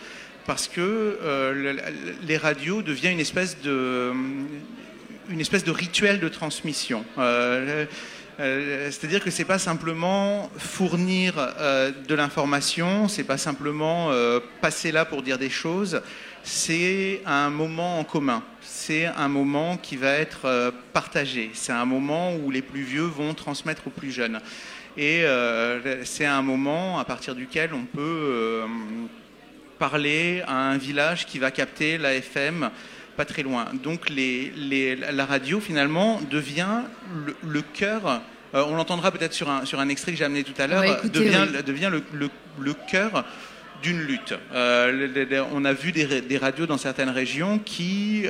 [0.45, 1.75] Parce que euh,
[2.23, 4.11] les radios deviennent une espèce de,
[5.71, 7.05] rituel de transmission.
[8.41, 14.91] Euh, c'est-à-dire que c'est pas simplement fournir euh, de l'information, c'est pas simplement euh, passer
[14.91, 16.01] là pour dire des choses,
[16.43, 18.43] c'est un moment en commun.
[18.61, 21.51] C'est un moment qui va être euh, partagé.
[21.53, 24.39] C'est un moment où les plus vieux vont transmettre aux plus jeunes.
[24.97, 25.23] Et
[26.03, 28.63] c'est un moment à partir duquel on peut
[29.79, 32.69] parler à un village qui va capter la FM
[33.15, 33.65] pas très loin.
[33.83, 36.81] Donc les, les, la radio finalement devient
[37.25, 38.21] le, le cœur,
[38.53, 40.81] euh, on l'entendra peut-être sur un, sur un extrait que j'ai amené tout à l'heure,
[40.81, 41.63] ouais, devient, oui.
[41.63, 43.25] devient le, le, le cœur
[43.81, 44.33] d'une lutte.
[44.53, 48.25] Euh, on a vu des, radios dans certaines régions qui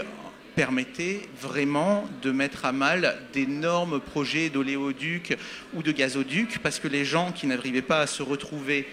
[0.55, 5.37] permettaient vraiment de mettre à mal d'énormes projets d'oléoducs
[5.73, 8.87] ou de gazoducs parce que les gens qui n'arrivaient pas à se retrouver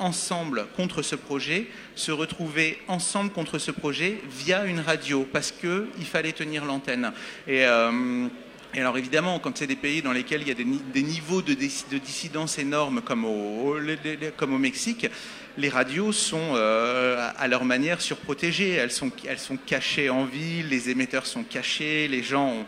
[0.00, 6.04] ensemble contre ce projet, se retrouver ensemble contre ce projet via une radio, parce qu'il
[6.04, 7.12] fallait tenir l'antenne.
[7.46, 8.26] Et, euh,
[8.74, 11.54] et, alors évidemment, quand c'est des pays dans lesquels il y a des, niveaux de,
[11.54, 15.06] de, dissidence énormes, comme au Mexique,
[15.56, 18.70] les radios sont euh, à leur manière surprotégées.
[18.72, 22.64] Elles sont, elles sont cachées en ville, les émetteurs sont cachés, les gens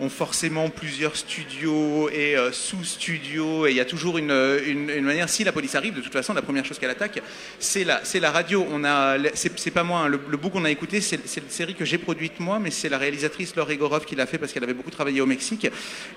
[0.00, 4.30] ont forcément plusieurs studios et euh, sous-studios, et il y a toujours une,
[4.66, 7.20] une, manière, si la police arrive, de toute façon, la première chose qu'elle attaque,
[7.58, 8.66] c'est la, la radio.
[8.70, 11.50] On a, c'est, pas moi, hein, le, le bout qu'on a écouté, c'est, c'est une
[11.50, 14.52] série que j'ai produite moi, mais c'est la réalisatrice Laure Egorov qui l'a fait parce
[14.52, 15.66] qu'elle avait beaucoup travaillé au Mexique.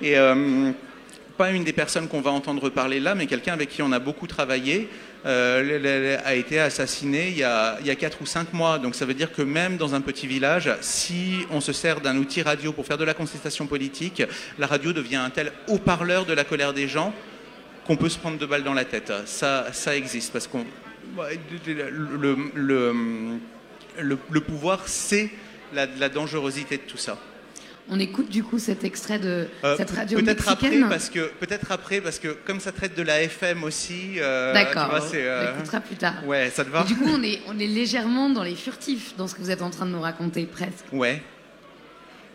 [0.02, 0.72] Et euh,
[1.38, 4.00] pas une des personnes qu'on va entendre parler là, mais quelqu'un avec qui on a
[4.00, 4.88] beaucoup travaillé,
[5.26, 8.80] euh, a été assassiné il y, a, il y a 4 ou 5 mois.
[8.80, 12.18] Donc ça veut dire que même dans un petit village, si on se sert d'un
[12.18, 14.24] outil radio pour faire de la contestation politique,
[14.60, 17.14] la radio devient un tel haut-parleur de la colère des gens
[17.86, 19.12] qu'on peut se prendre deux balles dans la tête.
[19.26, 20.66] Ça, ça existe parce qu'on
[22.56, 23.38] le,
[23.98, 24.86] le, pouvoir,
[25.74, 27.18] la, la dangerosité de tout ça.
[27.90, 31.72] On écoute du coup cet extrait de euh, cette radio peut-être après parce que peut-être
[31.72, 34.20] après parce que comme ça traite de la FM aussi.
[34.20, 34.90] Euh, D'accord.
[35.14, 35.54] Euh...
[35.54, 36.26] On écoutera plus tard.
[36.26, 36.82] Ouais, ça te va.
[36.82, 39.52] Et du coup, on est on est légèrement dans les furtifs dans ce que vous
[39.52, 40.86] êtes en train de nous raconter presque.
[40.94, 41.22] Ouais.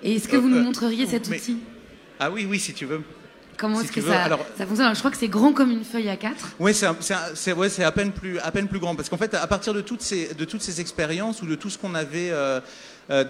[0.02, 1.58] Et est-ce que vous nous montreriez cet outil?
[2.20, 3.02] Ah oui, oui, si tu veux.
[3.59, 5.71] Comment si est-ce que ça, Alors, ça fonctionne Alors, Je crois que c'est grand comme
[5.71, 6.31] une feuille A4.
[6.61, 8.94] Oui, c'est, ouais, à peine plus, à peine plus grand.
[8.94, 11.68] Parce qu'en fait, à partir de toutes ces, de toutes ces expériences ou de tout
[11.68, 12.61] ce qu'on avait euh,
[13.11, 13.25] euh,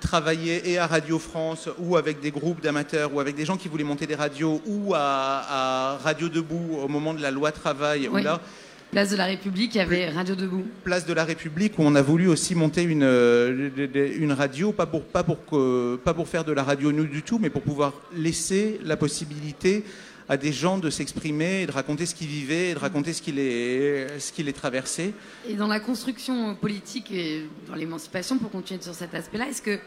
[0.00, 3.68] travaillé et à Radio France ou avec des groupes d'amateurs ou avec des gens qui
[3.68, 8.08] voulaient monter des radios ou à, à Radio Debout au moment de la loi travail,
[8.08, 8.20] oui.
[8.20, 8.40] où là,
[8.90, 10.64] Place de la République, il y avait Radio Debout.
[10.82, 15.04] Place de la République, où on a voulu aussi monter une, une radio, pas pour,
[15.04, 17.92] pas, pour que, pas pour faire de la radio nous du tout, mais pour pouvoir
[18.14, 19.84] laisser la possibilité
[20.26, 23.20] à des gens de s'exprimer et de raconter ce qu'ils vivaient et de raconter ce
[23.20, 25.12] qui les, ce qui les traversait.
[25.46, 29.78] Et dans la construction politique et dans l'émancipation, pour continuer sur cet aspect-là, est-ce que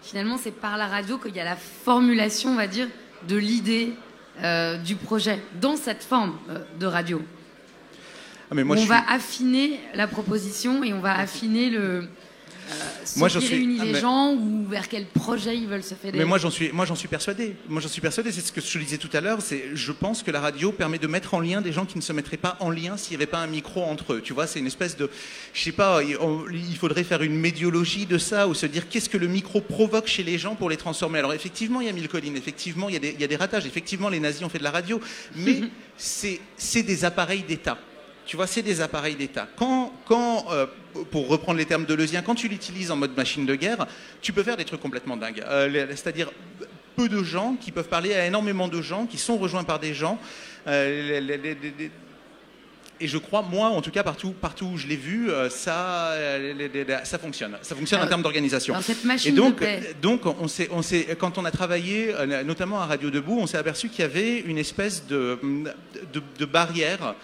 [0.00, 2.88] finalement c'est par la radio qu'il y a la formulation, on va dire,
[3.28, 3.92] de l'idée
[4.42, 7.20] euh, du projet dans cette forme euh, de radio?
[8.50, 9.14] Ah mais moi, on je va suis...
[9.14, 12.08] affiner la proposition et on va affiner le,
[12.68, 12.74] euh,
[13.16, 16.24] moi, qui réunit ah, les gens ou vers quel projet ils veulent se fédérer Mais
[16.24, 17.54] moi, j'en suis, moi, j'en suis persuadé.
[17.68, 18.32] Moi, j'en suis persuadé.
[18.32, 19.40] C'est ce que je disais tout à l'heure.
[19.40, 22.02] C'est, je pense que la radio permet de mettre en lien des gens qui ne
[22.02, 24.20] se mettraient pas en lien s'il n'y avait pas un micro entre eux.
[24.20, 25.08] Tu vois, c'est une espèce de,
[25.52, 29.18] je sais pas, il faudrait faire une médiologie de ça ou se dire qu'est-ce que
[29.18, 31.20] le micro provoque chez les gens pour les transformer.
[31.20, 32.36] Alors effectivement, il y a mille collines.
[32.36, 33.66] Effectivement, il y a des, il y a des ratages.
[33.66, 35.00] Effectivement, les nazis ont fait de la radio,
[35.36, 35.60] mais
[35.96, 37.78] c'est, c'est des appareils d'État.
[38.26, 39.46] Tu vois, c'est des appareils d'État.
[39.56, 40.66] Quand, quand euh,
[41.12, 43.86] pour reprendre les termes de Leusien, quand tu l'utilises en mode machine de guerre,
[44.20, 45.44] tu peux faire des trucs complètement dingues.
[45.46, 46.32] Euh, c'est-à-dire
[46.96, 49.94] peu de gens qui peuvent parler à énormément de gens, qui sont rejoints par des
[49.94, 50.18] gens.
[50.66, 51.20] Euh,
[52.98, 56.14] et je crois, moi, en tout cas, partout, partout où je l'ai vu, ça,
[57.04, 57.58] ça fonctionne.
[57.60, 58.74] Ça fonctionne en termes d'organisation.
[59.26, 59.62] Et donc,
[60.00, 60.80] donc on sait, on
[61.16, 62.14] quand on a travaillé,
[62.46, 65.38] notamment à Radio Debout, on s'est aperçu qu'il y avait une espèce de,
[66.14, 67.14] de, de barrière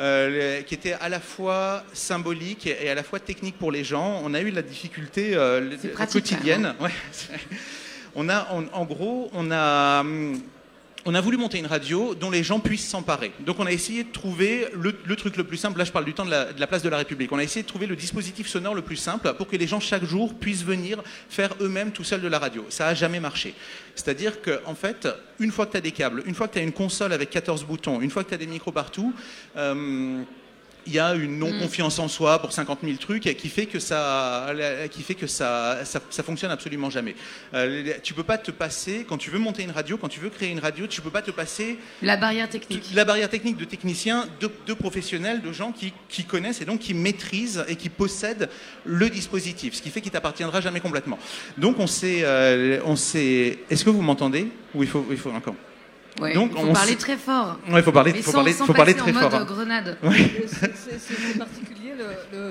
[0.00, 4.22] euh, qui était à la fois symbolique et à la fois technique pour les gens.
[4.24, 5.76] On a eu la difficulté euh,
[6.10, 6.74] quotidienne.
[8.14, 10.40] on a, en gros, on a hum,
[11.06, 13.32] on a voulu monter une radio dont les gens puissent s'emparer.
[13.40, 16.14] Donc on a essayé de trouver le, truc le plus simple, là je parle du
[16.14, 18.74] temps de la, place de la République, on a essayé de trouver le dispositif sonore
[18.74, 22.20] le plus simple pour que les gens chaque jour puissent venir faire eux-mêmes tout seuls
[22.20, 22.64] de la radio.
[22.68, 23.54] Ça n'a jamais marché.
[23.94, 26.58] C'est-à-dire qu'en en fait, une fois que tu as des câbles, une fois que tu
[26.58, 29.12] as une console avec 14 boutons, une fois que tu as des micros partout,
[29.56, 30.22] euh,
[30.86, 34.48] il y a une non-confiance en soi pour 50 000 trucs qui fait que ça,
[34.90, 37.14] qui fait que ça, ça, fonctionne absolument jamais.
[37.54, 40.30] Euh, tu peux pas te passer, quand tu veux monter une radio, quand tu veux
[40.30, 42.90] créer une radio, tu peux pas te passer la barrière technique.
[42.94, 46.94] La barrière technique de techniciens, de, professionnels, de gens qui, qui, connaissent et donc qui
[46.94, 48.48] maîtrisent et qui possèdent
[48.84, 51.18] le dispositif, ce qui fait qu'il t'appartiendra jamais complètement.
[51.58, 53.58] Donc on sait, euh, on sait.
[53.68, 55.54] Est-ce que vous m'entendez ou il faut, il faut encore?
[56.34, 57.58] Donc, il faut parler très fort.
[57.68, 59.30] il faut parler, faut parler, faut parler très fort.
[59.30, 59.98] Mode grenade.
[60.02, 61.79] C'est particulier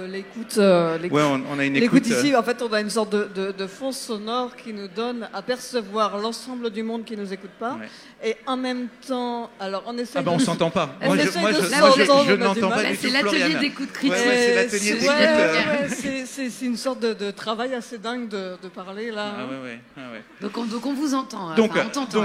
[0.07, 0.57] l'écoute.
[0.57, 2.07] Euh, ouais, on, a une écoute.
[2.07, 5.27] ici, euh, en fait, on a une sorte de, de, fond sonore qui nous donne
[5.33, 7.77] à percevoir l'ensemble du monde qui nous écoute pas,
[8.23, 10.19] et en même temps, alors on essaie.
[10.19, 10.97] Ah ben, on s'entend pas.
[11.05, 12.97] Moi, je, moi, je, n'entends pas du tout.
[13.01, 14.17] C'est l'atelier d'écoute critique.
[14.17, 15.09] c'est l'atelier d'écoute.
[15.09, 16.25] Euh.
[16.25, 19.33] C'est une sorte de, travail assez dingue de, parler là.
[19.37, 20.23] Ah ouais, ah ouais.
[20.41, 21.55] Donc, on, donc on vous entend.
[21.55, 22.19] Donc, donc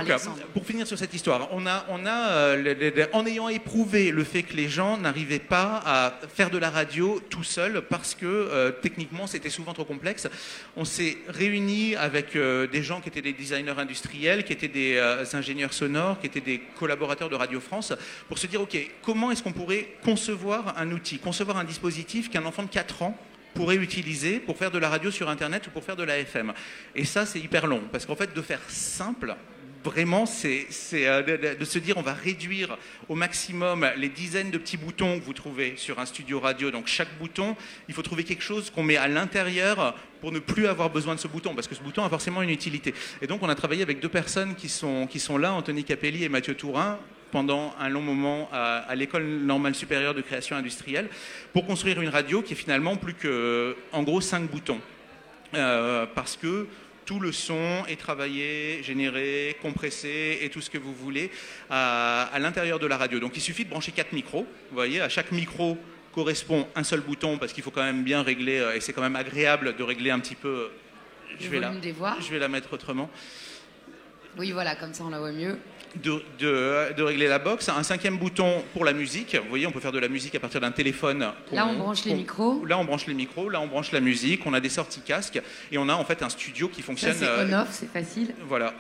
[0.53, 4.43] pour finir sur cette histoire on a, on a euh, en ayant éprouvé le fait
[4.43, 8.71] que les gens n'arrivaient pas à faire de la radio tout seuls parce que euh,
[8.71, 10.29] techniquement c'était souvent trop complexe,
[10.77, 15.01] on s'est réunis avec euh, des gens qui étaient des designers industriels, qui étaient des
[15.33, 17.93] ingénieurs sonores, qui étaient des collaborateurs de Radio France,
[18.29, 22.45] pour se dire, OK, comment est-ce qu'on pourrait concevoir un outil, concevoir un dispositif qu'un
[22.45, 23.19] enfant de 4 ans
[23.55, 26.53] pourrait utiliser pour faire de la radio sur Internet ou pour faire de la FM.
[26.95, 29.37] Et ça, c'est hyper long, parce qu'en fait, de faire simple,
[29.85, 32.77] vraiment, c'est euh, de, se dire on va réduire
[33.09, 36.71] au maximum les dizaines de petits boutons que vous trouvez sur un studio radio.
[36.71, 37.55] Donc chaque bouton,
[37.89, 41.21] il faut trouver quelque chose qu'on met à l'intérieur pour ne plus avoir besoin de
[41.21, 42.95] ce bouton, parce que ce bouton a forcément une utilité.
[43.21, 46.25] Et donc on a travaillé avec deux personnes qui sont, qui sont là, Anthony Capelli
[46.25, 46.99] et Mathieu Tourin,
[47.31, 51.09] pendant un long moment à, l'école normale supérieure de création industrielle,
[51.53, 54.81] pour construire une radio qui est finalement plus que, en gros, cinq boutons.
[55.55, 56.67] Euh, parce que
[57.05, 61.31] tout le son est travaillé, généré, compressé et tout ce que vous voulez
[61.71, 63.21] à, l'intérieur de la radio.
[63.21, 64.47] Donc il suffit de brancher quatre micros.
[64.71, 65.79] Vous voyez, à chaque micro
[66.13, 69.03] correspond un seul bouton parce qu'il faut quand même bien régler euh, et c'est quand
[69.03, 70.71] même agréable de régler un petit peu.
[71.41, 71.73] Je vais, la,
[72.21, 73.11] je vais la mettre autrement.
[74.39, 75.59] Oui, voilà, comme ça on la voit mieux
[76.03, 77.69] de, régler la box.
[77.69, 79.37] Un cinquième bouton pour la musique.
[79.37, 81.27] Vous voyez, on peut faire de la musique à partir d'un téléphone.
[81.53, 82.65] Là, on branche les micros.
[82.65, 83.49] Là, on branche les micros.
[83.49, 84.43] Là, on branche la musique.
[84.47, 85.41] On a des sorties casques.
[85.71, 87.15] Et on a en fait un studio qui fonctionne.
[87.17, 88.35] C'est euh, on-off, c'est facile.
[88.47, 88.75] Voilà.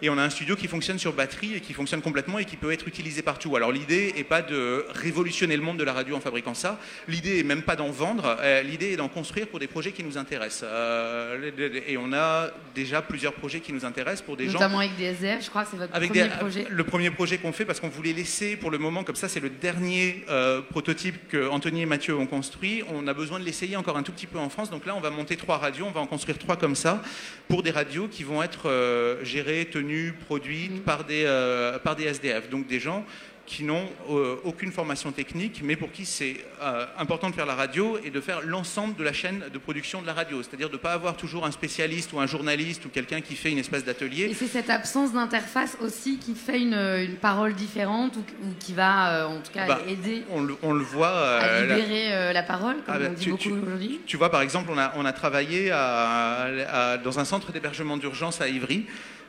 [0.00, 2.56] Et on a un studio qui fonctionne sur batterie et qui fonctionne complètement et qui
[2.56, 3.56] peut être utilisé partout.
[3.56, 6.78] Alors l'idée n'est pas de révolutionner le monde de la radio en fabriquant ça.
[7.08, 8.36] L'idée n'est même pas d'en vendre.
[8.40, 10.68] Euh, l'idée est d'en construire pour des projets qui nous intéressent.
[10.70, 11.50] Euh,
[11.86, 14.52] et on a déjà plusieurs projets qui nous intéressent pour des gens.
[14.52, 16.66] Notamment avec des SDF, je crois que c'est votre premier projet.
[16.70, 19.40] Le premier projet qu'on fait parce qu'on voulait laisser pour le moment, comme ça c'est
[19.40, 22.84] le dernier euh, prototype que Anthony et Mathieu ont construit.
[22.88, 24.70] On a besoin de l'essayer encore un tout petit peu en France.
[24.70, 27.02] Donc là on va monter trois radios, on va en construire trois comme ça
[27.48, 28.70] pour des radios qui vont être
[29.24, 29.87] gérées, tenues
[30.26, 33.04] produites par des, euh, par des SDF, donc des gens
[33.48, 37.54] qui n'ont euh, aucune formation technique, mais pour qui c'est euh, important de faire la
[37.54, 40.42] radio et de faire l'ensemble de la chaîne de production de la radio.
[40.42, 43.50] C'est-à-dire de ne pas avoir toujours un spécialiste ou un journaliste ou quelqu'un qui fait
[43.50, 44.24] une espèce d'atelier.
[44.24, 48.22] Et c'est cette absence d'interface aussi qui fait une, une parole différente ou,
[48.60, 52.42] qui va en tout cas bah, aider on le, on le, voit, à libérer la,
[52.42, 54.00] parole, comme ah bah, on dit beaucoup aujourd'hui.
[54.04, 58.42] Tu vois, par exemple, on a, on a travaillé à, dans un centre d'hébergement d'urgence
[58.42, 58.84] à Ivry.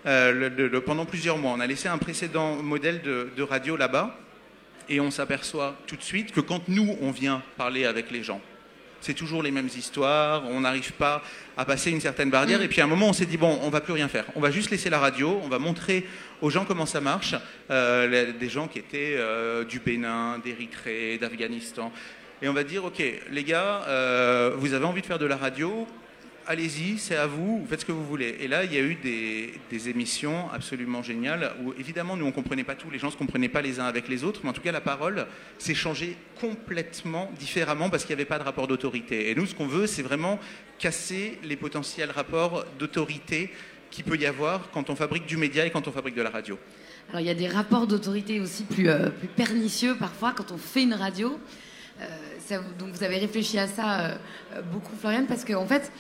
[0.06, 1.52] Euh, pendant plusieurs mois.
[1.52, 4.16] On a laissé un précédent modèle de, radio là-bas
[4.88, 8.42] et on s'aperçoit tout de suite que quand nous, on vient parler avec les gens,
[9.02, 11.22] c'est toujours les mêmes histoires, on n'arrive pas
[11.58, 12.60] à passer une certaine barrière.
[12.60, 12.64] Mm.
[12.64, 14.26] Et puis à un moment, on s'est dit, bon, on va plus rien faire.
[14.36, 16.06] On va juste laisser la radio, on va montrer
[16.42, 17.36] aux gens comment ça marche.
[17.70, 21.92] Euh, des gens qui étaient euh, du Bénin, d'Érythrée, d'Afghanistan.
[22.42, 25.36] Et on va dire, ok, les gars, euh, vous avez envie de faire de la
[25.36, 25.88] radio,
[26.50, 28.36] allez-y, c'est à vous, faites ce que vous voulez.
[28.40, 32.34] Et là, il y a eu des, émissions absolument géniales où, évidemment, nous, on ne
[32.34, 34.50] comprenait pas tout, les gens ne se comprenaient pas les uns avec les autres, mais
[34.50, 35.28] en tout cas, la parole
[35.60, 39.30] s'est changée complètement différemment parce qu'il n'y avait pas de rapport d'autorité.
[39.30, 40.40] Et nous, ce qu'on veut, c'est vraiment
[40.80, 43.52] casser les potentiels rapports d'autorité
[43.92, 46.32] qu'il peut y avoir quand on fabrique du média et quand on fabrique de la
[46.32, 46.58] radio.
[47.10, 50.82] Alors, il y a des rapports d'autorité aussi plus, euh, pernicieux parfois quand on fait
[50.82, 51.40] une radio.
[52.02, 54.16] Euh, donc, vous avez réfléchi à ça euh,
[54.74, 55.92] beaucoup, Floriane, parce qu'en en fait,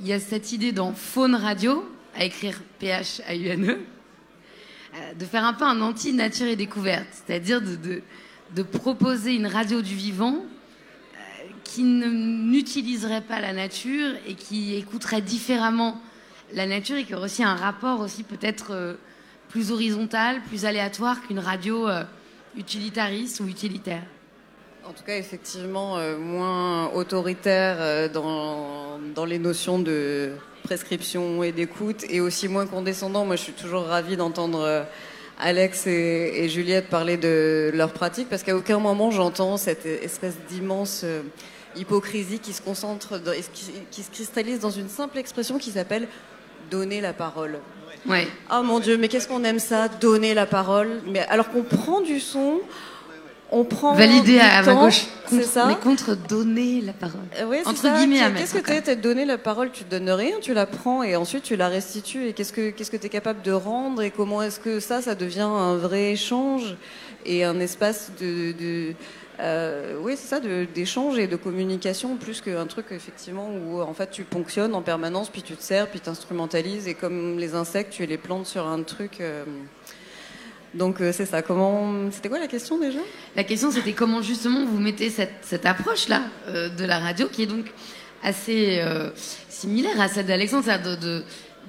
[0.00, 3.78] il y a cette idée dans Faune Radio, à écrire P-H-A-U-N-E,
[4.94, 8.02] euh, de faire un peu un anti-nature et découverte, c'est-à-dire de,
[8.54, 11.18] de, proposer une radio du vivant euh,
[11.64, 16.00] qui n'utiliserait pas la nature et qui écouterait différemment
[16.52, 18.94] la nature et qui aurait aussi un rapport aussi peut-être euh,
[19.48, 21.88] plus horizontal, plus aléatoire qu'une radio
[22.56, 24.02] utilitariste ou utilitaire.
[24.88, 30.30] En tout cas, effectivement, euh, moins autoritaire euh, dans, dans, les notions de
[30.62, 33.24] prescription et d'écoute, et aussi moins condescendant.
[33.24, 34.84] Moi, je suis toujours ravie d'entendre euh,
[35.40, 41.04] Alex et, Juliette parler de leur pratique, parce qu'à aucun moment j'entends cette espèce d'immense
[41.74, 43.20] hypocrisie qui se concentre,
[43.52, 46.06] qui, qui, se cristallise dans une simple expression qui s'appelle
[46.70, 47.58] donner la parole.
[48.08, 48.28] Ouais.
[48.52, 51.02] Oh mon Dieu, mais qu'est-ce qu'on aime ça, donner la parole?
[51.06, 52.60] Mais alors qu'on prend du son
[53.52, 55.06] on prend valider à, ma gauche.
[55.26, 57.20] c'est ça mais contre donner la parole.
[57.38, 60.36] Euh, entre guillemets à qu'est-ce que tu es donner la parole tu te donnes rien
[60.40, 62.26] tu la prends et ensuite tu la restitues.
[62.26, 65.00] Et qu'est-ce que qu'est-ce que tu es capable de rendre et comment est-ce que ça
[65.00, 66.76] ça devient un vrai échange
[67.24, 68.94] et un espace de, de
[69.40, 74.10] euh, oui, c'est ça, d'échange et de communication, plus qu'un truc effectivement où en fait
[74.10, 77.92] tu ponctionnes en permanence, puis tu te sers, puis tu instrumentalises, et comme les insectes,
[77.92, 79.20] tu les plantes sur un truc.
[79.20, 79.44] Euh,
[80.74, 81.42] donc euh, c'est ça.
[81.42, 82.98] Comment C'était quoi la question déjà?
[83.34, 87.42] La question c'était comment justement vous mettez cette, approche là euh, de la radio qui
[87.42, 87.66] est donc
[88.22, 89.10] assez euh,
[89.48, 90.66] similaire à celle d'Alexandre,
[91.00, 91.22] de,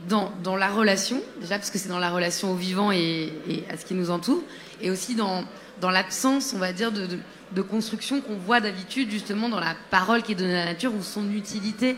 [0.07, 3.31] dans, dans, la relation déjà parce que c'est dans la relation au vivant et,
[3.69, 4.41] à ce qui nous entoure,
[4.81, 5.43] et aussi dans,
[5.81, 7.07] dans l'absence, on va dire, de,
[7.51, 10.93] de construction qu'on voit d'habitude justement dans la parole qui est donnée à la nature
[10.93, 11.97] ou son utilité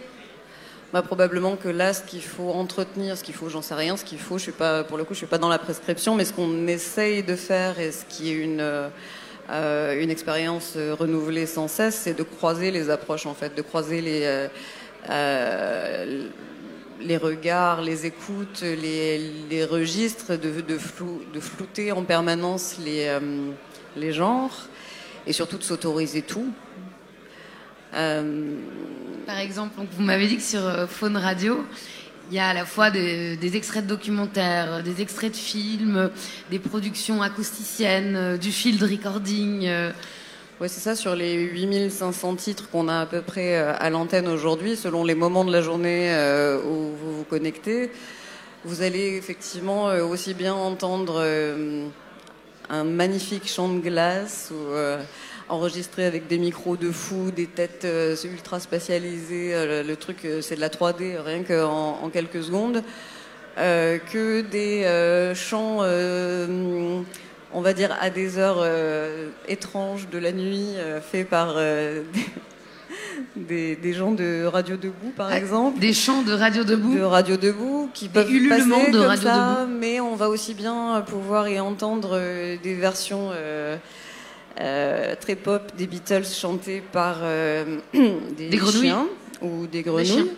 [0.93, 4.03] bah, probablement que là, ce qu'il faut entretenir, ce qu'il faut, j'en sais rien, ce
[4.03, 6.25] qu'il faut, je suis pas, pour le coup, je suis pas dans la prescription, mais
[6.25, 8.89] ce qu'on essaye de faire et ce qui est une
[9.51, 13.99] euh, une expérience renouvelée sans cesse, c'est de croiser les approches en fait, de croiser
[13.99, 14.47] les euh,
[15.09, 16.27] euh,
[17.01, 19.17] les regards, les écoutes, les,
[19.49, 23.17] les registres, de, de, flou, de, flouter en permanence les,
[23.95, 24.67] les genres
[25.25, 26.51] et surtout de s'autoriser tout.
[27.93, 28.55] Euh,
[29.25, 31.63] Par exemple, vous m'avez dit que sur euh, Faune Radio,
[32.29, 36.11] il y a à la fois des, extraits de documentaires, des extraits de films,
[36.51, 39.69] des productions acousticiennes, euh, du field recording.
[40.61, 44.75] Oui, c'est ça, sur les 8500 titres qu'on a à peu près à l'antenne aujourd'hui,
[44.75, 46.13] selon les moments de la journée
[46.65, 47.89] où vous vous connectez,
[48.65, 51.25] vous allez effectivement aussi bien entendre
[52.69, 54.75] un magnifique chant de glace ou
[55.49, 59.53] enregistré avec des micros de fou, des têtes euh, ultra spatialisées.
[59.53, 62.83] Euh, le truc, euh, c'est de la 3D rien qu'en en quelques secondes.
[63.57, 64.85] que des
[65.35, 65.79] chants,
[67.51, 68.63] on va dire, à des heures
[69.47, 70.75] étranges de la nuit,
[71.11, 71.55] faits par
[73.35, 75.77] des, des, gens de Radio Debout, par ah, exemple.
[75.79, 79.57] Des chants de Radio Debout De Radio Debout, qui peuvent passer de comme Radio ça,
[79.65, 79.77] Debout.
[79.77, 82.17] mais on va aussi bien pouvoir y entendre
[82.63, 83.31] des versions
[84.60, 89.07] euh, très pop des Beatles chantés par euh, des, des chiens
[89.41, 90.32] ou des grenouilles.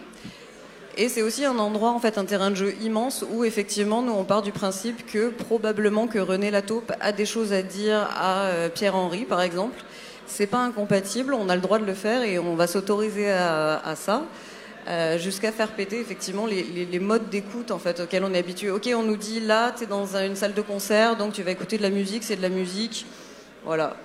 [0.96, 4.12] Et c'est aussi un endroit, en fait, un terrain de jeu immense où effectivement, nous,
[4.12, 8.42] on part du principe que probablement que René Lataupe a des choses à dire à
[8.44, 9.84] euh, Pierre-Henri, par exemple.
[10.28, 13.96] C'est pas incompatible, on a le droit de le faire et on va s'autoriser à,
[13.96, 14.24] ça.
[15.18, 18.70] jusqu'à faire péter effectivement les, les modes d'écoute en fait auxquels on est habitué.
[18.70, 21.52] Ok, on nous dit là, tu es dans une salle de concert, donc tu vas
[21.52, 23.06] écouter de la musique, c'est de la musique.
[23.66, 23.98] Voilà,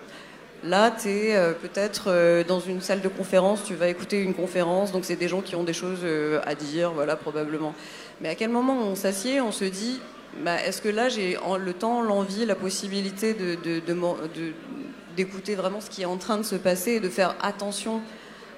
[0.66, 4.34] Là, tu es euh, peut-être euh, dans une salle de conférence, tu vas écouter une
[4.34, 7.72] conférence, donc c'est des gens qui ont des choses euh, à dire, voilà, probablement.
[8.20, 10.00] Mais à quel moment on s'assied, on se dit,
[10.44, 13.36] bah, est-ce que là j'ai le temps, l'envie, la possibilité
[15.16, 18.00] d'écouter vraiment ce qui est en train de se passer et de faire attention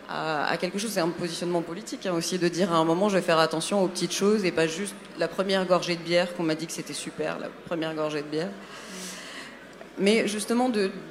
[0.09, 0.93] à, quelque chose?
[0.93, 3.85] C'est un positionnement politique hein, aussi, de dire à un moment je vais faire attention
[3.85, 6.73] aux petites choses et pas juste la première gorgée de bière qu'on m'a dit que
[6.73, 8.51] c'était super, la première gorgée de bière.
[9.99, 10.71] Mais justement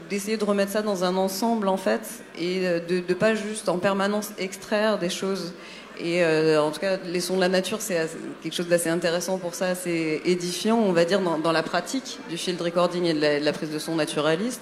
[0.10, 3.78] d'essayer de, remettre ça dans un ensemble en fait et de ne pas juste en
[3.78, 5.54] permanence extraire des choses
[6.00, 8.08] et euh, en tout cas, les sons de la nature, c'est
[8.44, 12.38] quelque chose d'assez intéressant pour ça, c'est édifiant, on va dire, dans, la pratique du
[12.38, 14.62] field recording et de la, prise de son naturaliste,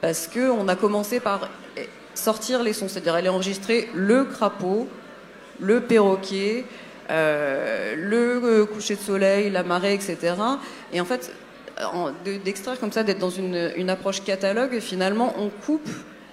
[0.00, 1.50] parce qu'on a commencé par
[2.14, 4.88] sortir les sons, c'est-à-dire aller enregistrer le crapaud,
[5.60, 6.64] le perroquet,
[7.10, 10.34] euh, le euh, coucher de soleil, la marée, etc.
[10.92, 11.32] Et en fait,
[12.44, 15.88] d'extraire comme ça, d'être dans une, approche catalogue, finalement, on coupe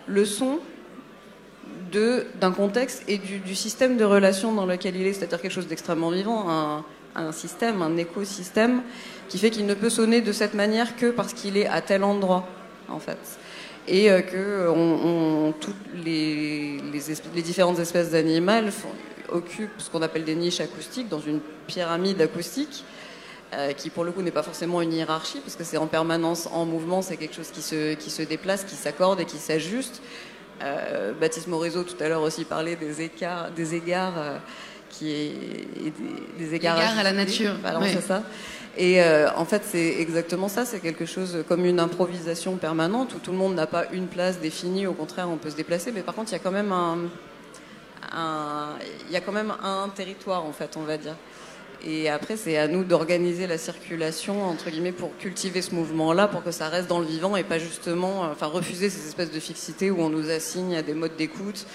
[0.08, 0.60] le son
[1.92, 6.10] d'un contexte et du, système de relations dans lequel il est, c'est-à-dire quelque chose d'extrêmement
[6.10, 6.84] vivant,
[7.16, 8.82] un, système, un écosystème,
[9.28, 12.04] qui fait qu'il ne peut sonner de cette manière que parce qu'il est à tel
[12.04, 12.48] endroit,
[12.88, 13.18] en fait.
[13.88, 15.76] Et euh, que toutes
[16.06, 16.78] les,
[17.36, 18.72] les, différentes espèces d'animaux
[19.32, 22.86] occupent ce qu'on appelle des niches acoustiques dans une pyramide acoustique.
[23.54, 26.48] Euh, qui pour le coup n'est pas forcément une hiérarchie, parce que c'est en permanence
[26.54, 30.02] en mouvement, c'est quelque chose qui se, qui se déplace, qui s'accorde et qui s'ajuste.
[30.64, 34.38] Euh, Baptiste Morisot tout à l'heure aussi parlait des écarts, des égards euh,
[34.90, 35.94] qui est
[36.38, 37.56] des, égards, à la nature.
[37.84, 38.24] c'est ça.
[38.78, 40.66] Et euh, en fait, c'est exactement ça.
[40.66, 44.40] C'est quelque chose comme une improvisation permanente où tout le monde n'a pas une place
[44.40, 44.88] définie.
[44.88, 45.92] Au contraire, on peut se déplacer.
[45.92, 46.98] Mais par contre, il y a quand même un,
[49.08, 51.16] il y a quand même un territoire, en fait, on va dire.
[51.84, 56.44] Et après, c'est à nous d'organiser la circulation, entre guillemets, pour cultiver ce mouvement-là, pour
[56.44, 59.40] que ça reste dans le vivant et pas justement, euh, enfin, refuser ces espèces de
[59.40, 61.66] fixité où on nous assigne à des modes d'écoute,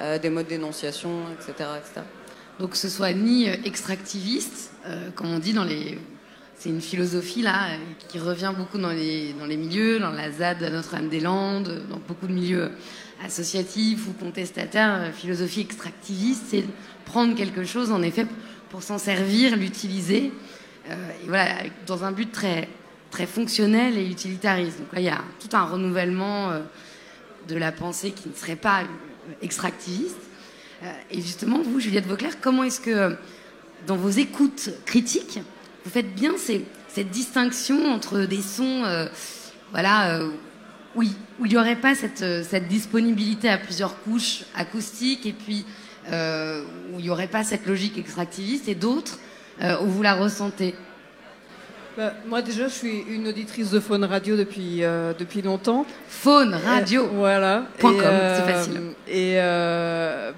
[0.00, 2.02] euh, des modes d'énonciation, etc., etc.
[2.60, 4.72] Donc, que ce soit ni euh, extractiviste,
[5.16, 5.98] comme on dit dans les.
[6.58, 7.68] C'est une philosophie là
[8.08, 12.26] qui revient beaucoup dans les, dans les milieux, dans la ZAD à Notre-Dame-des-Landes, dans beaucoup
[12.26, 12.70] de milieux
[13.22, 15.12] associatifs ou contestataires.
[15.12, 16.64] Philosophie extractiviste, c'est
[17.04, 18.26] prendre quelque chose en effet
[18.70, 20.32] pour s'en servir, l'utiliser,
[20.90, 22.68] euh, dans un but très,
[23.10, 24.78] très fonctionnel et utilitariste.
[24.78, 26.60] Donc là, il y a tout un renouvellement euh,
[27.48, 28.82] de la pensée qui ne serait pas
[29.42, 30.16] extractiviste.
[30.82, 33.16] Euh, et justement, vous, Juliette Vauclair, comment est-ce que,
[33.86, 35.40] dans vos écoutes critiques,
[35.84, 38.82] vous faites bien cette distinction entre des sons,
[39.70, 40.20] voilà,
[40.96, 41.14] où il
[41.48, 45.64] n'y aurait pas cette, cette disponibilité à plusieurs couches acoustiques et puis
[46.12, 49.18] euh, où il n'y aurait pas cette logique extractiviste, et d'autres
[49.62, 50.74] euh, où vous la ressentez
[51.96, 55.86] bah, moi déjà, je suis une auditrice de Faune Radio depuis euh, depuis longtemps.
[56.08, 57.06] Faune Radio.
[57.10, 57.64] voilà.
[57.80, 58.80] .com, c'est facile.
[59.08, 59.36] Et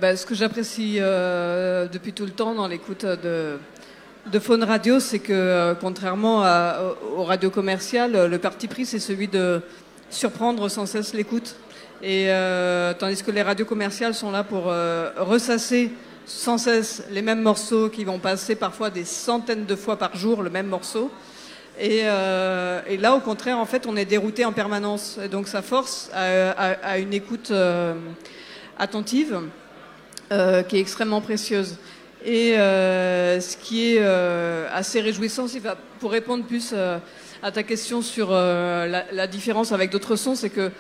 [0.01, 3.59] bah, ce que j'apprécie depuis tout le temps dans l'écoute de
[4.31, 6.45] de Faune Radio, c'est que contrairement
[7.17, 9.61] aux radios commerciales, le parti pris c'est celui de
[10.11, 11.57] surprendre sans cesse l'écoute.
[12.03, 15.91] Et euh, tandis que les radios commerciales sont là pour euh, ressasser
[16.27, 20.43] sans cesse les mêmes morceaux qui vont passer parfois des centaines de fois par jour
[20.43, 21.11] le même morceau.
[21.81, 25.19] Et, euh, et là, au contraire, en fait, on est dérouté en permanence.
[25.25, 27.53] Et donc, ça force à, à, une écoute
[28.79, 29.41] attentive
[30.31, 31.77] qui est extrêmement précieuse.
[32.25, 34.05] Et ce qui est
[34.73, 35.47] assez réjouissant,
[36.01, 36.75] pour répondre plus
[37.43, 40.73] à ta question sur la, la, différence avec d'autres sons, c'est que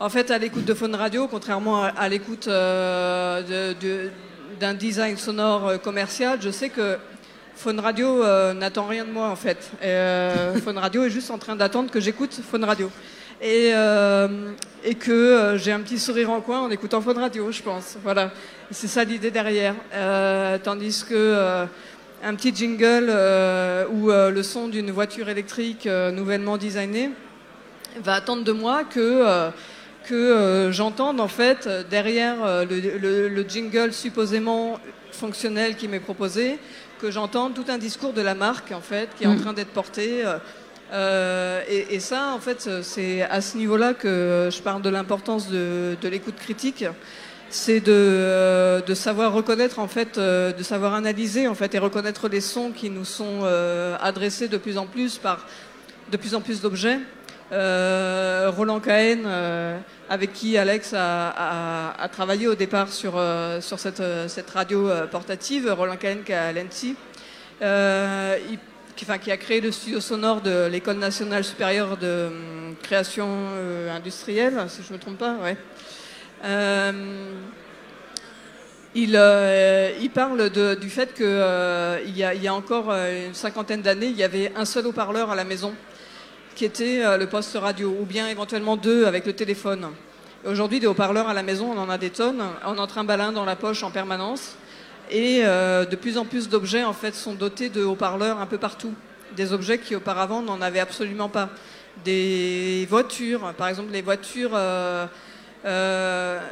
[0.00, 3.74] en fait, à l'écoute de Phone Radio, contrairement à, l'écoute euh,
[4.58, 6.96] d'un design sonore euh, commercial, je sais que
[7.54, 9.70] Phone Radio euh, n'attend rien de moi en fait.
[10.64, 12.90] Phone Radio est juste en train d'attendre que j'écoute Phone Radio.
[13.42, 13.72] Et,
[14.84, 17.96] et que j'ai un petit sourire en coin en écoutant Phone Radio, je pense.
[18.02, 18.32] Voilà,
[18.70, 19.74] c'est ça l'idée derrière.
[20.62, 21.64] tandis que
[22.22, 23.10] un petit jingle
[23.92, 27.10] ou le son d'une voiture électrique nouvellement designée
[28.02, 29.50] va attendre de moi que
[30.10, 34.80] que euh, j'entende en fait derrière euh, le, jingle supposément
[35.12, 36.58] fonctionnel qui m'est proposé,
[37.00, 39.40] que j'entende tout un discours de la marque en fait qui est en mm.
[39.40, 40.24] train d'être porté.
[40.92, 45.96] Euh, et, ça, en fait, c'est à ce niveau-là que je parle de l'importance de,
[46.02, 46.84] l'écoute critique.
[47.48, 52.40] C'est de, de, savoir reconnaître, en fait, de savoir analyser, en fait, et reconnaître les
[52.40, 53.44] sons qui nous sont
[54.00, 55.46] adressés de plus en plus par
[56.10, 56.98] de plus en plus d'objets.
[57.52, 59.78] Euh, Roland Cahen, euh,
[60.10, 64.02] avec qui Alex a, travaillé au départ sur, euh, sur cette,
[64.52, 66.96] radio portative, Roland Cahen qui l'ENSI,
[68.96, 72.28] qui, enfin, qui, a créé le studio sonore de l'École nationale supérieure de
[72.82, 73.28] création
[73.94, 75.36] industrielle, si je ne me trompe pas.
[75.36, 75.56] Ouais.
[78.96, 81.24] Il, parle du fait qu'il
[82.06, 85.36] il y, y, a encore une cinquantaine d'années, il y avait un seul haut-parleur à
[85.36, 85.72] la maison
[86.60, 89.86] qui était euh, le poste radio, ou bien éventuellement deux avec le téléphone.
[90.44, 92.42] Aujourd'hui, des haut-parleurs à la maison, on en a des tonnes.
[92.66, 94.56] On en trimballe dans la poche en permanence.
[95.10, 98.58] Et euh, de plus en plus d'objets en fait sont dotés de haut-parleurs un peu
[98.58, 98.92] partout.
[99.36, 101.48] Des objets qui auparavant n'en avaient absolument pas.
[102.04, 103.54] des voitures.
[103.56, 105.06] Par exemple, les voitures, euh,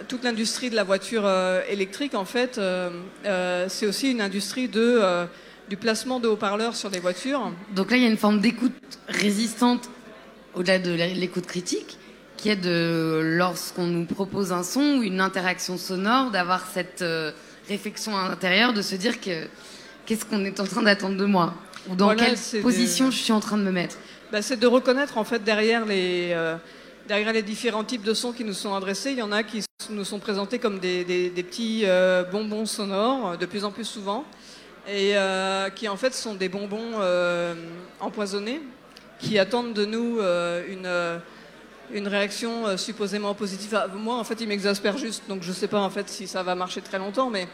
[0.09, 1.31] toute l'industrie de la voiture
[1.69, 2.59] électrique, en fait,
[3.69, 5.03] c'est aussi une industrie de,
[5.69, 7.53] du placement de haut-parleurs sur les voitures.
[7.75, 8.73] Donc là, il y a une forme d'écoute
[9.09, 9.91] résistante
[10.59, 11.97] au-delà de l'écoute critique,
[12.37, 17.05] qui est de, lorsqu'on nous propose un son ou une interaction sonore, d'avoir cette
[17.69, 19.47] réflexion à l'intérieur, de se dire que
[20.07, 21.55] qu'est-ce qu'on est en train d'attendre de moi?
[21.89, 23.97] Ou dans quelle position je suis en train de me mettre?
[24.33, 26.57] Bah, c'est de reconnaître en fait derrière les, euh,
[27.07, 29.65] derrière les différents types de sons qui nous sont adressés, il y en a qui
[29.91, 33.85] nous sont présentés comme des, des, petits euh, bonbons sonores euh, de plus en plus
[33.85, 34.25] souvent
[34.91, 35.13] et
[35.75, 36.93] qui en fait sont des bonbons
[38.01, 38.63] empoisonnés
[39.19, 40.21] qui attendent de nous
[40.69, 40.89] une,
[41.93, 43.75] une réaction supposément positive.
[43.75, 46.43] Ah, moi en fait il m'exaspère juste donc je sais pas en fait si ça
[46.43, 47.49] va marcher très longtemps mais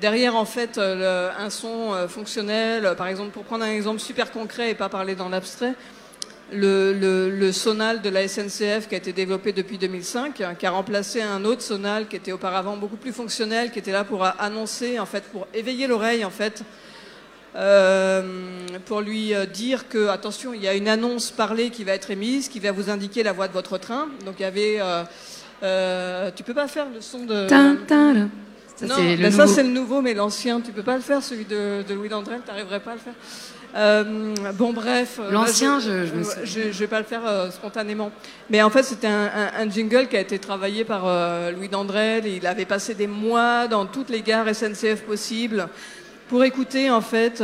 [0.00, 4.30] derrière en fait euh, un son euh, fonctionnel, par exemple pour prendre un exemple super
[4.30, 5.74] concret et pas parler dans l'abstrait,
[6.52, 11.22] le, sonal de la SNCF qui a été développé depuis 2005, hein, qui a remplacé
[11.22, 15.06] un autre sonal qui était auparavant beaucoup plus fonctionnel, qui était là pour annoncer en
[15.06, 16.64] fait, pour éveiller l'oreille en fait, euh,
[18.86, 22.48] pour lui dire que attention, il y a une annonce parlée qui va être émise,
[22.48, 24.08] qui va vous indiquer la voie de votre train.
[24.24, 24.78] Donc il y avait,
[25.62, 27.46] euh, tu peux pas faire le son de
[28.76, 31.44] ça, non, ben ça c'est le nouveau, mais l'ancien, tu peux pas le faire, celui
[31.44, 33.14] de, Louis Dandrel, tu n'arriverais pas à le faire.
[33.76, 35.18] Euh, bon, bref.
[35.20, 36.06] Euh, l'ancien, je,
[36.44, 38.12] je, je, vais pas le faire euh, spontanément.
[38.50, 41.06] Mais en fait, c'était un, jingle qui a été travaillé par
[41.52, 42.26] Louis Dandrel.
[42.26, 45.68] Il avait passé des mois dans toutes les gares SNCF possibles
[46.28, 47.42] pour écouter, en fait,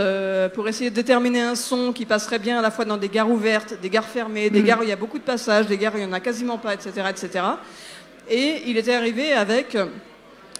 [0.54, 3.30] pour essayer de déterminer un son qui passerait bien à la fois dans des gares
[3.30, 4.64] ouvertes, des gares fermées, des mm.
[4.64, 6.20] gares où il y a beaucoup de passages, des gares où il y en a
[6.20, 7.44] quasiment pas, etc., etc.
[8.28, 9.76] Et il était arrivé avec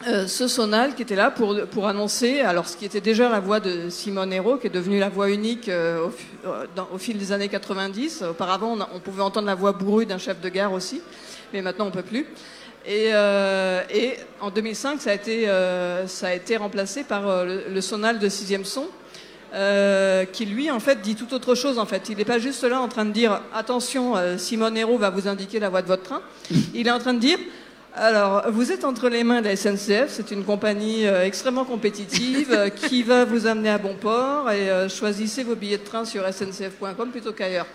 [0.09, 3.39] euh, ce sonal qui était là pour, pour annoncer, alors ce qui était déjà la
[3.39, 6.09] voix de Simone Hérault, qui est devenue la voix unique euh,
[6.91, 8.25] au, fil des années 90.
[8.31, 11.03] Auparavant, on, pouvait entendre la voix bourrue d'un chef de gare aussi,
[11.53, 12.27] mais maintenant on peut plus.
[12.87, 15.47] Et, euh, et en 2005, ça a été,
[16.07, 18.87] ça a été remplacé par le, sonal de sixième son,
[20.33, 21.79] qui lui, en fait, dit tout autre chose.
[21.79, 25.11] En fait, il n'est pas juste là en train de dire attention, Simone Hérault va
[25.11, 26.23] vous indiquer la voie de votre train.
[26.75, 27.39] Il est en train de dire
[27.95, 32.53] alors, vous êtes entre les mains de la SNCF, c'est une compagnie euh, extrêmement compétitive
[32.53, 36.05] euh, qui va vous amener à bon port et euh, choisissez vos billets de train
[36.05, 37.67] sur sncf.com plutôt qu'ailleurs.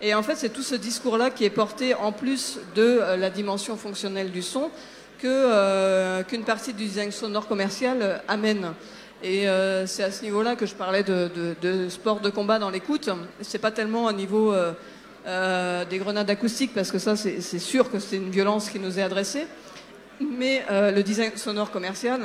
[0.00, 3.76] Et en fait, c'est tout ce discours-là qui est porté en plus de la dimension
[3.76, 4.70] fonctionnelle du son
[5.18, 8.74] que qu'une partie du design sonore commercial amène.
[9.24, 9.46] Et
[9.86, 11.28] c'est à ce niveau-là que je parlais de,
[11.60, 13.10] de, sport de combat dans l'écoute.
[13.40, 14.54] C'est pas tellement au niveau
[15.28, 18.98] euh, des grenades acoustiques, parce que ça, c'est sûr que c'est une violence qui nous
[18.98, 19.46] est adressée.
[20.20, 22.22] Mais euh, le design sonore commercial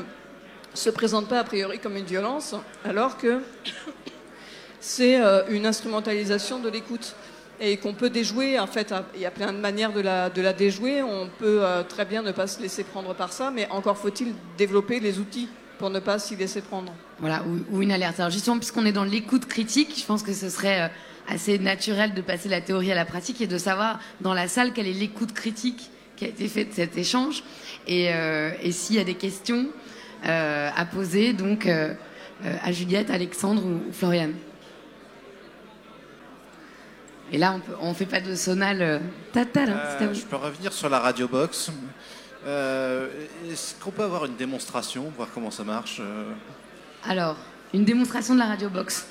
[0.74, 2.56] se présente pas a priori comme une violence,
[2.86, 3.42] alors que
[4.80, 7.14] c'est euh, une instrumentalisation de l'écoute
[7.60, 8.60] et qu'on peut déjouer.
[8.60, 11.02] En fait, il y a plein de manières de la, déjouer.
[11.02, 15.00] On peut très bien ne pas se laisser prendre par ça, mais encore faut-il développer
[15.00, 15.48] les outils
[15.78, 16.94] pour ne pas s'y laisser prendre.
[17.20, 18.20] Voilà, ou, ou une alerte.
[18.20, 20.92] Alors justement, puisqu'on est dans l'écoute critique, je pense que ce serait
[21.28, 24.74] assez naturel de passer la théorie à la pratique et de savoir dans la salle
[24.74, 27.44] quelle est l'écoute critique qui a été faite de cet échange
[27.88, 29.68] et, euh, s'il y a des questions
[30.26, 31.94] euh, à poser donc euh,
[32.62, 34.34] à Juliette, Alexandre ou, Floriane.
[37.34, 39.02] Et là, on ne fait pas de sonal.
[39.34, 39.66] Tata,
[40.14, 41.72] je peux revenir sur la radio box.
[42.46, 46.02] Est-ce qu'on peut avoir une démonstration, voir comment ça marche
[47.04, 47.36] Alors,
[47.74, 49.08] une démonstration de la radio box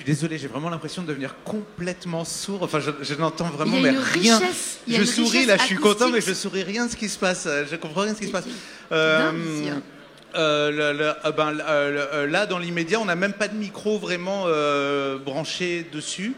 [0.00, 2.62] suis désolé, j'ai vraiment l'impression de devenir complètement sourd.
[2.62, 4.40] Enfin, je, n'entends vraiment mais rien.
[4.88, 7.46] Je souris là, je suis content, mais je souris rien de ce qui se passe.
[7.70, 8.46] Je comprends rien de ce qui se passe.
[8.92, 9.30] Euh,
[10.34, 14.46] euh, euh, ben, là, dans l'immédiat, on n'a même pas de micro vraiment
[15.24, 16.34] branché dessus.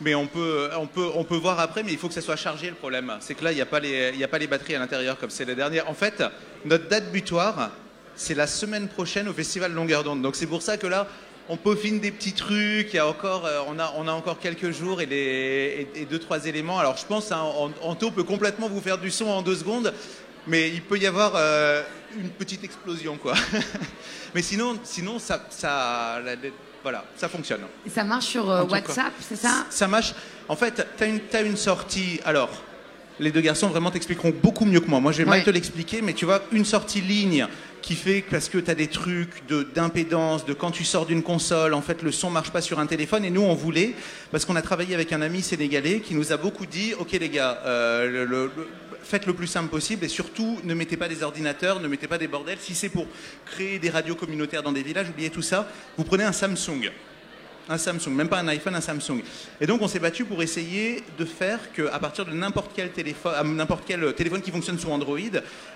[0.00, 2.36] Mais on peut, on, peut, on peut voir après, mais il faut que ça soit
[2.36, 3.12] chargé le problème.
[3.20, 5.30] C'est que là, il n'y a, pas les, a pas les batteries à l'intérieur comme
[5.30, 5.88] c'est les dernières.
[5.88, 6.22] En fait,
[6.64, 7.70] notre date butoir,
[8.16, 10.22] c'est la semaine prochaine au Festival Longueur d'onde.
[10.22, 11.06] Donc c'est pour ça que là,
[11.48, 12.92] on peaufine des petits trucs.
[12.92, 16.04] Il y a encore, euh, on, a, on a encore quelques jours et, les, et,
[16.06, 16.78] deux, trois éléments.
[16.78, 19.92] Alors je pense qu'Anto peut complètement vous faire du son en deux secondes,
[20.46, 21.82] mais il peut y avoir euh,
[22.18, 23.16] une petite explosion.
[23.16, 23.34] quoi.
[24.34, 26.20] mais sinon, sinon ça, ça,
[26.84, 27.62] voilà, ça fonctionne.
[27.86, 29.64] Et ça marche sur euh, WhatsApp, c'est ça?
[29.70, 30.14] Ça marche.
[30.48, 32.20] En fait, tu as une, as une sortie.
[32.26, 32.50] Alors,
[33.18, 35.00] les deux garçons vraiment t'expliqueront beaucoup mieux que moi.
[35.00, 37.46] Moi, je vais mal te l'expliquer, mais tu vois, une sortie ligne
[37.80, 41.22] qui fait que parce que tu as des trucs d'impédance, de, quand tu sors d'une
[41.22, 43.24] console, en fait, le son marche pas sur un téléphone.
[43.24, 43.94] Et nous, on voulait,
[44.30, 47.30] parce qu'on a travaillé avec un ami sénégalais qui nous a beaucoup dit, ok les
[47.30, 48.48] gars, euh,
[49.04, 52.18] faites le plus simple possible et surtout ne mettez pas des ordinateurs, ne mettez pas
[52.18, 52.58] des bordels.
[52.60, 53.06] Si c'est pour
[53.46, 55.68] créer des radios communautaires dans des villages, oubliez tout ça.
[55.96, 56.90] Vous prenez un Samsung.
[57.68, 59.22] un Samsung, même pas un iPhone, un Samsung.
[59.60, 64.14] Et donc on s'est battu pour essayer de faire qu'à partir de n'importe quel quel
[64.14, 65.18] téléphone qui fonctionne sous Android,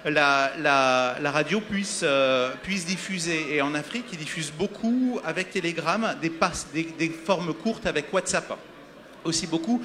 [0.05, 3.55] la, radio puisse, euh, puisse diffuser.
[3.55, 8.59] Et en Afrique, ils diffusent beaucoup avec Telegram des, passes, des, formes courtes avec WhatsApp
[9.25, 9.83] aussi beaucoup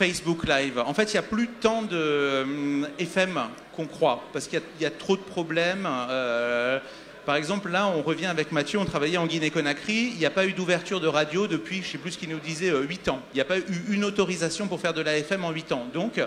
[0.00, 0.78] Facebook Live.
[0.78, 3.38] En fait, il n'y a plus tant de euh, FM
[3.76, 5.86] qu'on croit parce qu'il y, a trop de problèmes.
[5.86, 6.78] Euh,
[7.26, 10.12] par exemple, là, on revient avec Mathieu, on travaillait en Guinée-Conakry.
[10.14, 12.30] Il n'y a pas eu d'ouverture de radio depuis, je ne sais plus ce qu'il
[12.30, 13.20] nous disait, 8 euh, ans.
[13.34, 15.86] Il n'y a pas eu une autorisation pour faire de la FM en 8 ans.
[15.92, 16.18] Donc,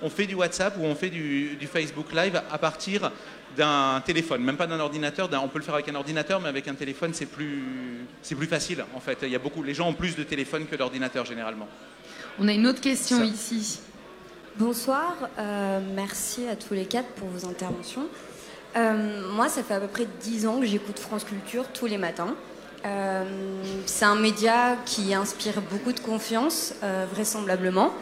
[0.00, 3.12] on fait du WhatsApp ou on fait du, Facebook Live à partir
[3.58, 5.28] d'un téléphone, même pas d'un ordinateur.
[5.42, 8.86] On peut le faire avec un ordinateur, mais avec un téléphone, c'est plus, plus facile
[8.94, 9.18] en fait.
[9.24, 11.68] Il y a beaucoup, les gens ont plus de téléphones que d'ordinateurs généralement.
[12.40, 13.80] On a une autre question ici.
[14.56, 18.06] Bonsoir, euh, merci à tous les quatre pour vos interventions.
[18.76, 21.98] Euh, moi, ça fait à peu près 10 ans que j'écoute France Culture tous les
[21.98, 22.36] matins.
[22.86, 23.24] Euh,
[23.86, 27.92] c'est un média qui inspire beaucoup de confiance, euh, vraisemblablement.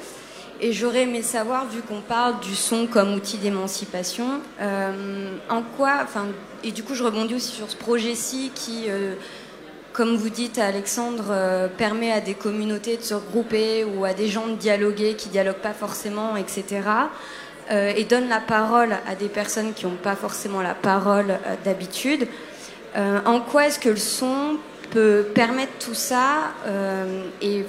[0.60, 6.26] Et j'aurais aimé savoir, vu qu'on parle du son comme outil d'émancipation, en quoi, enfin,
[6.64, 8.86] et du coup je rebondis aussi sur ce projet-ci qui,
[9.96, 14.46] comme vous dites Alexandre, permet à des communautés de se regrouper ou à des gens
[14.46, 16.82] de dialoguer qui dialoguent pas forcément, etc.
[17.72, 21.54] Euh, et donne la parole à des personnes qui n'ont pas forcément la parole euh,
[21.64, 22.28] d'habitude.
[22.96, 24.56] Euh, en quoi est-ce que le son
[24.90, 26.52] peut permettre tout ça
[27.42, 27.64] Et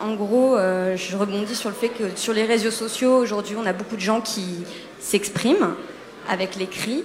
[0.00, 3.72] en gros, je rebondis sur le fait que sur les réseaux sociaux, aujourd'hui, on a
[3.72, 4.44] beaucoup de gens qui
[5.00, 5.74] s'expriment
[6.28, 7.04] avec l'écrit.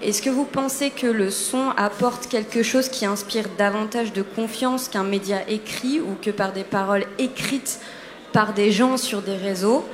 [0.00, 4.88] Est-ce que vous pensez que le son apporte quelque chose qui inspire davantage de confiance
[4.88, 7.80] qu'un média écrit ou que par des paroles écrites
[8.32, 9.84] par des gens sur des réseaux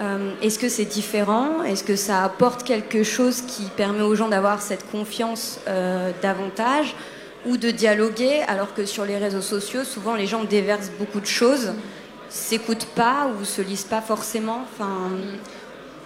[0.00, 1.64] euh, est-ce que c'est différent?
[1.64, 6.94] Est-ce que ça apporte quelque chose qui permet aux gens d'avoir cette confiance euh, davantage
[7.46, 11.26] ou de dialoguer alors que sur les réseaux sociaux, souvent les gens déversent beaucoup de
[11.26, 11.72] choses,
[12.28, 14.64] s'écoutent pas ou se lisent pas forcément?
[14.72, 15.10] Enfin...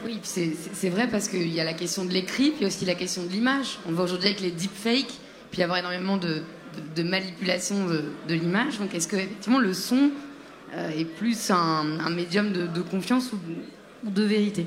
[0.05, 3.23] Oui, c'est vrai parce qu'il y a la question de l'écrit, puis aussi la question
[3.23, 3.79] de l'image.
[3.87, 5.15] On voit aujourd'hui avec les deepfakes,
[5.51, 6.43] puis y avoir énormément de,
[7.03, 8.79] manipulation de, l'image.
[8.79, 10.11] Donc est-ce que effectivement le son
[10.75, 14.67] euh, est plus un, médium de, de confiance ou de vérité?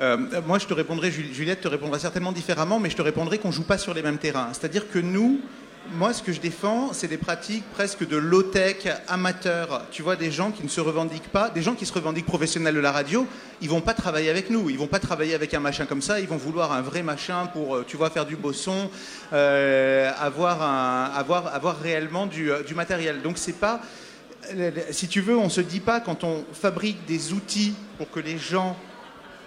[0.00, 3.48] Euh, moi, je te répondrai, Juliette te répondra certainement différemment, mais je te répondrai qu'on
[3.48, 4.50] ne joue pas sur les mêmes terrains.
[4.52, 5.40] C'est-à-dire que nous,
[5.94, 9.86] moi, ce que je défends, c'est des pratiques presque de low-tech, amateurs.
[9.90, 12.74] Tu vois, des gens qui ne se revendiquent pas, des gens qui se revendiquent professionnels
[12.74, 13.26] de la radio,
[13.60, 14.68] ils vont pas travailler avec nous.
[14.70, 16.20] Ils vont pas travailler avec un machin comme ça.
[16.20, 18.90] Ils vont vouloir un vrai machin pour, euh, tu vois, faire du beau son,
[19.32, 23.22] euh, avoir, réellement du, du matériel.
[23.22, 23.80] Donc, c'est pas
[24.92, 28.20] si tu veux, on ne se dit pas quand on fabrique des outils pour que
[28.20, 28.76] les gens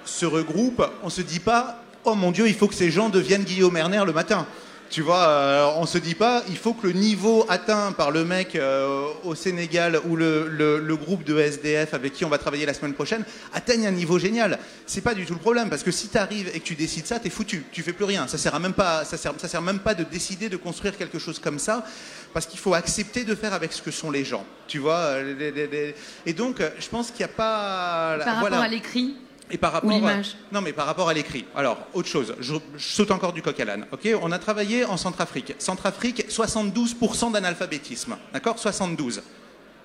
[0.03, 3.09] se regroupent, on ne se dit pas, oh mon Dieu, il faut que ces gens
[3.09, 4.45] deviennent Guillaume Erner le matin.
[4.89, 8.25] Tu vois, euh, on se dit pas, il faut que le niveau atteint par le
[8.25, 12.73] mec euh, au Sénégal ou le, groupe de SDF avec qui on va travailler la
[12.73, 13.23] semaine prochaine
[13.53, 14.57] atteigne un niveau génial.
[14.87, 17.05] C'est pas du tout le problème parce que si tu arrives et que tu décides
[17.05, 17.63] ça, t'es foutu.
[17.71, 18.27] Tu fais plus rien.
[18.27, 21.19] Ça sert même pas, ça sert, ça sert même pas de décider de construire quelque
[21.19, 21.85] chose comme ça
[22.33, 24.45] parce qu'il faut accepter de faire avec ce que sont les gens.
[24.67, 25.91] Tu vois, euh,
[26.25, 28.17] et donc je pense qu'il n'y a pas.
[28.25, 29.15] Par rapport à l'écrit
[29.51, 30.15] et par rapport à,
[30.51, 31.45] non, mais par rapport à l'écrit.
[31.55, 33.85] Alors, autre chose, je, saute encore du coq à l'âne.
[34.21, 35.55] On a travaillé en Centrafrique.
[35.59, 38.17] Centrafrique, 72% d'analphabétisme.
[38.33, 38.59] D'accord?
[38.59, 39.21] 72.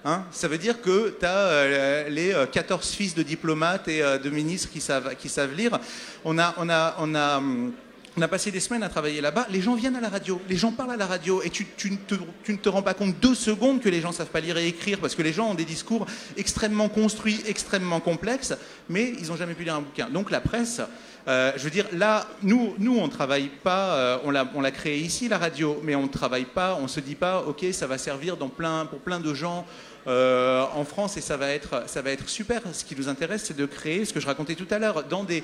[0.05, 0.25] Hein?
[0.31, 4.19] Ça veut dire que tu as euh, les 14 euh, fils de diplomates et euh,
[4.19, 5.79] de ministres qui savent, qui savent lire.
[6.27, 7.73] On a, on a, on a hum,
[8.17, 9.47] on a passé des semaines à travailler là-bas.
[9.51, 12.57] Les gens viennent à la radio, les gens parlent à la radio, et tu, ne
[12.57, 15.15] te, rends pas compte deux secondes que les gens savent pas lire et écrire, parce
[15.15, 16.07] que les gens ont des discours
[16.37, 18.55] extrêmement construits, extrêmement complexes,
[18.89, 20.09] mais ils n'ont jamais pu lire un bouquin.
[20.11, 20.81] Donc la presse,
[21.27, 24.19] euh, je veux dire, là, nous, nous on ne travaille pas, euh,
[24.55, 27.17] on l'a créé ici, la radio, mais on ne travaille pas, on ne se dit
[27.17, 29.67] pas, ok, ça va servir dans plein, pour plein de gens
[30.07, 32.61] euh, en France et ça va, être, ça va être super.
[32.72, 35.24] Ce qui nous intéresse, c'est de créer ce que je racontais tout à l'heure, dans
[35.24, 35.42] des,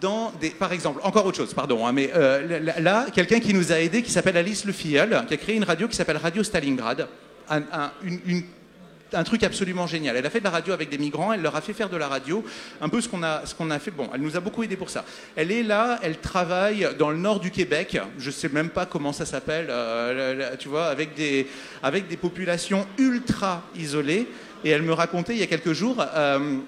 [0.00, 3.72] dans des, par exemple, encore autre chose, pardon, hein, mais euh, là, quelqu'un qui nous
[3.72, 6.42] a aidé, qui s'appelle Alice Le Filleul, qui a créé une radio qui s'appelle Radio
[6.42, 7.08] Stalingrad,
[7.48, 7.62] un,
[8.02, 8.44] une
[9.12, 10.16] un truc absolument génial.
[10.16, 11.96] Elle a fait de la radio avec des migrants, elle leur a fait faire de
[11.96, 12.44] la radio,
[12.80, 13.90] un peu ce qu'on a, a fait.
[13.90, 15.04] Bon, elle nous a beaucoup aidé pour ça.
[15.36, 18.86] Elle est là, elle travaille dans le nord du Québec, je ne sais même pas
[18.86, 21.46] comment ça s'appelle, euh, tu vois, avec des,
[21.82, 24.26] avec des populations ultra isolées.
[24.64, 26.04] Et elle me racontait il y a quelques jours.
[26.14, 26.58] Euh,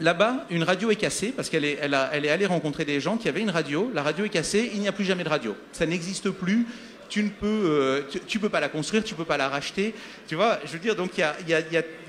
[0.00, 3.16] là-bas, une radio est cassée parce qu'elle est, elle, elle est allée rencontrer des gens
[3.16, 3.90] qui avaient une radio.
[3.94, 5.56] La radio est cassée, il n'y a plus jamais de radio.
[5.72, 6.66] Ça n'existe plus
[7.08, 9.94] tu ne peux, euh, tu, peux pas la construire, tu peux pas la racheter.
[10.26, 11.60] Tu vois, je veux dire, donc il y a,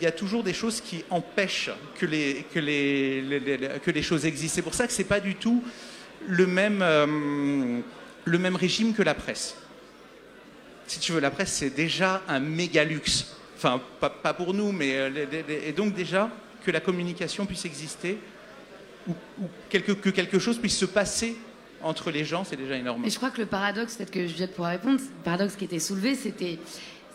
[0.02, 4.56] y a, toujours des choses qui empêchent que les, que les, que les choses existent.
[4.56, 5.64] C'est pour ça que c'est pas du tout
[6.28, 7.80] le même, euh,
[8.26, 9.56] le même régime que la presse.
[10.88, 13.36] Si tu veux, la presse, c'est déjà un méga luxe.
[13.58, 15.10] Enfin, pas, pour nous, mais euh,
[15.68, 16.30] et donc déjà
[16.66, 18.18] que la communication puisse exister
[19.08, 21.36] ou, ou quelque- que quelque chose puisse se passer
[21.82, 23.06] entre les gens, c'est déjà énorme.
[23.06, 25.80] Et je crois que le paradoxe, peut-être que Juliette pourra répondre, le paradoxe qui était
[25.80, 26.60] soulevé, c'était.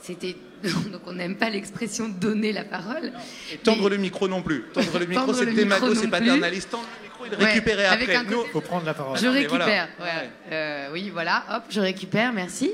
[0.03, 3.13] c'était donc on n'aime pas l'expression donner la parole.
[3.53, 4.65] Et tendre mais- le micro non plus.
[4.73, 6.71] Tendre le micro, c'est démago, c'est paternaliste.
[6.71, 8.17] Tendre le micro et le Ouais, récupérer avec après.
[8.17, 9.19] un Nous, Faut prendre la parole.
[9.19, 9.89] Je récupère.
[9.99, 10.13] voilà.
[10.15, 10.31] ouais.
[10.53, 12.73] Euh, oui, voilà, hop, je récupère, merci.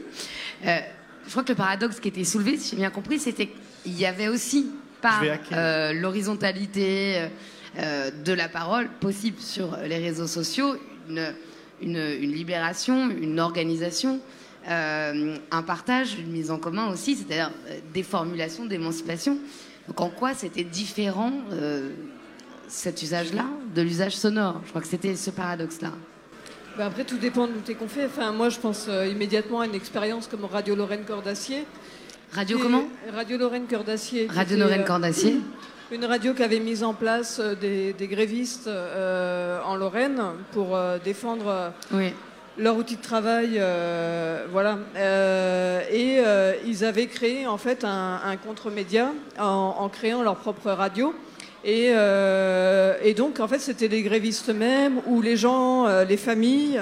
[0.65, 0.79] Euh,
[1.27, 3.51] je crois que le paradoxe qui était soulevé, si j'ai bien compris, c'était
[3.83, 4.71] qu'il y avait aussi
[5.03, 5.23] par
[5.53, 7.29] euh, l'horizontalité
[7.77, 10.77] de la parole possible sur les réseaux sociaux,
[11.09, 11.33] une,
[11.83, 14.21] une, une libération, une organisation,
[14.69, 19.39] euh, un partage, une mise en commun aussi, c'est-à-dire euh, des formulations d'émancipation.
[19.89, 21.91] Donc en quoi c'était différent euh,
[22.69, 24.61] cet usage-là de l'usage sonore?
[24.65, 25.93] Je crois que c'était ce paradoxe-là.
[26.79, 28.07] Bah après, tout dépend de l'outil qu'on fait.
[28.07, 31.67] Enfin, moi, je pense euh, immédiatement à une expérience comme Radio Lorraine Cœur d'Acier.
[32.33, 32.85] Radio comment?
[33.13, 34.27] Radio Lorraine Cœur d'Acier.
[34.27, 35.37] qui Radio Lorraine Cordacier.
[35.93, 40.23] Une radio qui avait mis en place euh, des, des grévistes euh, en Lorraine
[40.53, 42.15] pour euh, défendre Oui.
[42.59, 44.79] leur outil de travail, euh, voilà.
[45.93, 46.21] Et
[46.65, 51.13] ils avaient créé en fait un, un contre-média en, en créant leur propre radio.
[51.65, 56.81] Et, et donc en fait c'était les grévistes eux-mêmes ou les gens, les familles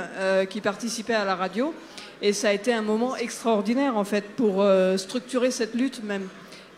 [0.51, 1.75] qui participaient à la radio.
[2.23, 4.65] Et ça a été un moment extraordinaire en fait pour
[4.97, 6.29] structurer cette lutte même.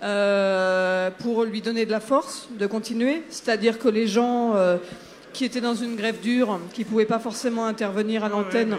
[0.02, 4.78] Euh, pour lui donner de la force de continuer, c'est-à-dire que les gens euh,
[5.34, 8.78] qui étaient dans une grève dure, qui pouvaient pas forcément intervenir à l'antenne,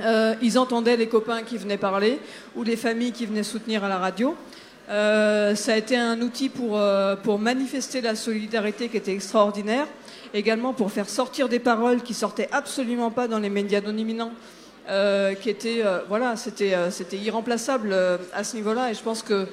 [0.00, 2.20] euh, ils entendaient les copains qui venaient parler
[2.54, 4.36] ou les familles qui venaient soutenir à la radio.
[4.88, 6.80] Ça a été un outil pour,
[7.22, 9.86] pour manifester la solidarité qui était extraordinaire,
[10.32, 14.32] également pour faire sortir des paroles qui sortaient absolument pas dans les médias non imminents,
[14.88, 17.94] euh, qui étaient, euh, voilà, c'était, euh, c'était irremplaçable
[18.32, 18.90] à ce niveau-là.
[18.90, 19.46] Et je pense que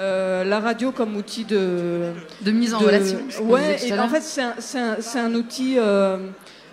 [0.00, 3.18] euh, la radio comme outil de, De mise en de- relation.
[3.42, 6.16] Ouais, et en fait, c'est un, outil euh,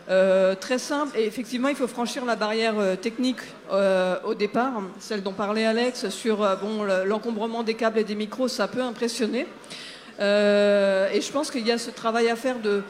[0.09, 1.17] euh, très simple.
[1.19, 5.65] Et effectivement, il faut franchir la barrière euh, technique euh, au départ, celle dont parlait
[5.65, 9.45] Alex sur euh, bon, le- l'encombrement des câbles et des micros, ça peut impressionner.
[10.19, 12.81] Euh, et je pense qu'il y a ce travail à faire de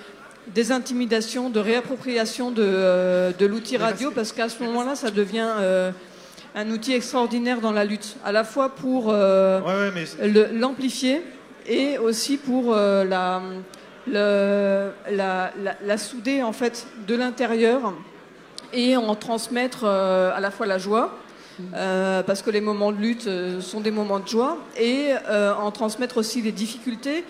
[0.54, 5.92] désintimidation, de réappropriation de, euh, de l'outil radio, parce qu'à ce moment-là, ça devient euh,
[6.58, 10.28] un outil extraordinaire dans la lutte, à la fois pour euh, Ouais, ouais, mais c'est-
[10.28, 11.22] le- l'amplifier
[11.68, 13.42] et aussi pour euh, la,
[14.08, 17.94] le- la, la- la souder en fait de l'intérieur
[18.74, 21.18] et en transmettre euh, à la fois la joie.
[22.28, 23.28] parce que les moments de lutte
[23.62, 25.10] sont des moments de joie et
[25.60, 27.24] en transmettre aussi les difficultés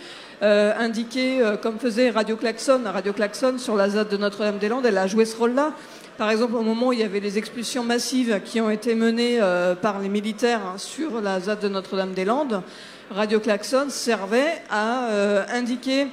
[0.43, 4.97] euh, indiquer euh, comme faisait Radio Klaxon Radio Klaxon sur la ZAD de Notre-Dame-des-Landes elle
[4.99, 5.71] a joué ce rôle-là
[6.17, 9.39] par exemple au moment où il y avait les expulsions massives qui ont été menées
[9.41, 12.63] euh, par les militaires hein, sur la ZAD de Notre-Dame-des-Landes
[13.09, 16.07] Radio Klaxon servait à euh, indiquer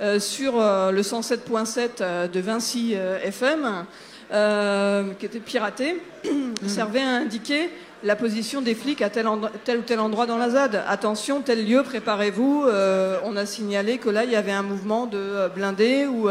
[0.00, 3.84] euh, sur le 107.7 euh, de Vinci FM,
[5.18, 6.00] qui était piraté,
[6.66, 7.68] servait à indiquer
[8.02, 9.26] la position des flics à tel,
[9.64, 10.82] tel ou tel endroit dans la ZAD.
[10.88, 12.64] Attention, tel lieu, préparez-vous.
[13.24, 16.30] on a signalé que là, il y avait un mouvement de blindés ou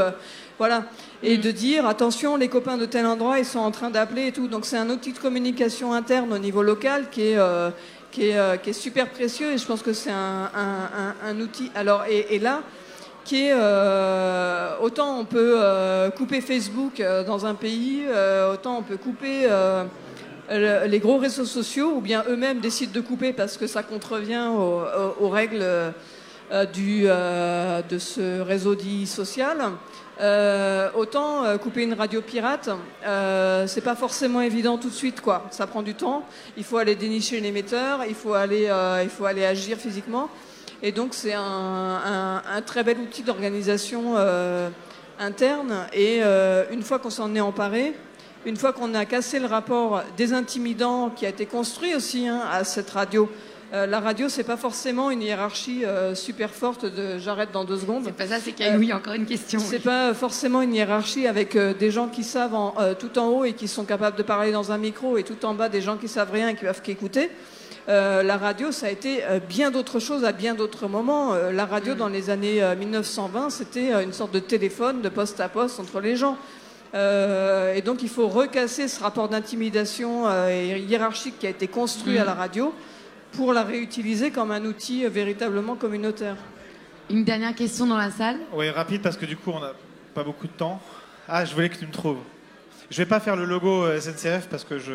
[0.57, 0.86] voilà.
[1.22, 4.32] Et de dire attention, les copains de tel endroit, ils sont en train d'appeler et
[4.32, 4.47] tout.
[4.47, 7.70] Donc c'est un outil de communication interne au niveau local qui est euh,
[8.11, 11.15] qui est, euh, qui est super précieux et je pense que c'est un, un- un-
[11.30, 11.72] un outil.
[11.76, 12.61] Alors et, et là,
[13.26, 15.59] qui est euh, autant on peut
[16.17, 18.03] couper Facebook dans un pays,
[18.53, 19.47] autant on peut couper
[20.49, 24.47] le- les gros réseaux sociaux, ou bien eux-mêmes décident de couper parce que ça contrevient
[24.55, 25.91] aux, aux- aux règles euh,
[26.74, 29.57] du, euh, de ce réseau dit social.
[30.20, 32.70] Euh, autant euh, couper une radio pirate,
[33.05, 35.45] euh, c'est pas forcément évident tout de suite, quoi.
[35.49, 36.26] Ça prend du temps.
[36.57, 40.30] Il faut aller dénicher l'émetteur, il faut aller, euh, il faut aller agir physiquement.
[40.82, 44.15] Et donc c'est un, très bel outil d'organisation
[45.20, 45.88] interne.
[45.91, 46.22] Et
[46.72, 47.93] une fois qu'on s'en est emparé,
[48.45, 52.63] une fois qu'on a cassé le rapport désintimidant qui a été construit aussi hein, à
[52.63, 53.30] cette radio,
[53.74, 57.78] euh, la radio c'est pas forcément une hiérarchie euh, super forte de j'arrête dans deux
[57.78, 58.03] secondes.
[58.05, 59.59] C'est pas ça, c'est qu'il y a oui, encore une question.
[59.59, 63.28] C'est pas forcément une hiérarchie avec euh, des gens qui savent en- euh, tout en
[63.28, 65.82] haut et qui sont capables de parler dans un micro et tout en bas des
[65.82, 67.30] gens qui savent rien et qui peuvent qu'écouter.
[67.88, 71.34] Euh, la radio, ça a été euh, bien d'autres choses à bien d'autres moments.
[71.34, 75.09] Euh, la radio, dans les années euh, 1920, c'était euh, une sorte de téléphone de
[75.09, 76.38] poste à poste entre les gens.
[76.95, 82.17] Euh, et donc, il faut recasser ce rapport d'intimidation euh, hiérarchique qui a été construit
[82.17, 82.74] à la radio
[83.34, 86.36] pour la réutiliser comme un outil euh, véritablement communautaire.
[87.09, 88.38] Une dernière question dans la salle.
[88.53, 89.73] Ouais, rapide parce que du coup, on n'a
[90.13, 90.80] pas beaucoup de temps.
[91.27, 92.19] Ah, je voulais que tu me trouves.
[92.89, 94.93] Je vais pas faire le logo euh, SNCF parce que je.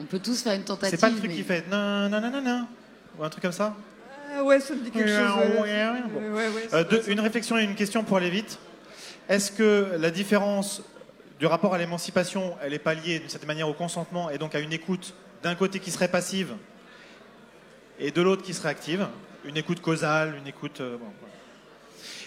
[0.00, 0.90] On peut tous faire une tentative.
[0.96, 2.66] C'est pas le truc mais- qui fait non, non, non, non, non.
[3.18, 3.74] Ou un truc comme ça
[4.36, 5.32] Ah ouais, ça me dit quelque chose.
[5.56, 5.62] Bon.
[5.62, 8.58] Ouais, Euh, deux- une réflexion et une question pour aller vite.
[9.28, 10.82] Est-ce que la différence
[11.40, 14.54] du rapport à l'émancipation, elle est pas liée d'une certaine manière au consentement et donc
[14.54, 16.52] à une écoute d'un côté qui serait passive
[17.98, 19.06] et de l'autre qui serait active
[19.44, 20.80] Une écoute causale, une écoute.
[20.80, 21.34] euh, bon, voilà.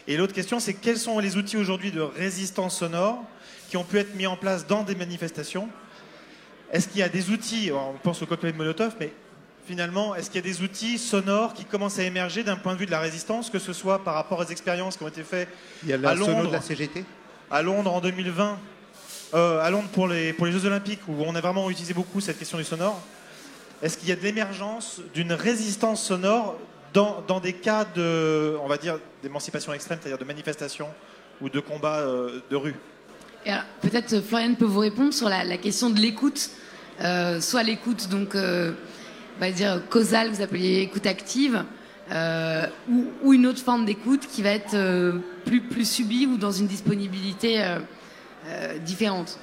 [0.08, 3.24] Et l'autre question, c'est quels sont les outils aujourd'hui de résistance sonore
[3.70, 5.70] qui ont pu être mis en place dans des manifestations?
[6.72, 9.12] Est-ce qu'il y a des outils, on pense au cocktail de Molotov, mais
[9.66, 12.80] finalement, est-ce qu'il y a des outils sonores qui commencent à émerger d'un point de
[12.80, 15.50] vue de la résistance, que ce soit par rapport aux expériences qui ont été faites
[15.84, 17.06] Il y a à de Londres, la CGT
[17.52, 18.60] à Londres en 2020,
[19.34, 22.22] euh, à Londres pour les, pour les Jeux Olympiques, où on a vraiment utilisé beaucoup
[22.22, 23.02] cette question du sonore
[23.82, 26.58] Est-ce qu'il y a de l'émergence d'une résistance sonore
[26.94, 30.88] dans, dans des cas de, on va dire, d'émancipation extrême, c'est-à-dire de manifestation
[31.40, 32.76] ou de combat euh, de rue?
[33.82, 36.50] Peut-être euh, Floriane peut vous répondre sur la, question de l'écoute.
[37.02, 41.64] Euh, soit l'écoute, donc, on va dire causale, vous appeliez écoute active,
[42.12, 44.76] ou, ou une autre forme d'écoute qui va être
[45.46, 47.64] plus, plus subie ou dans une disponibilité
[48.84, 49.40] différente.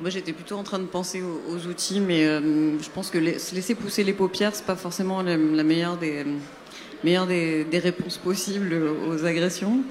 [0.00, 3.54] Moi, j'étais plutôt en train de penser aux, outils, mais euh, je pense que se
[3.54, 6.24] laisser pousser les paupières, c'est pas forcément la, meilleure des
[7.04, 8.74] des, des réponses possibles
[9.08, 9.82] aux agressions.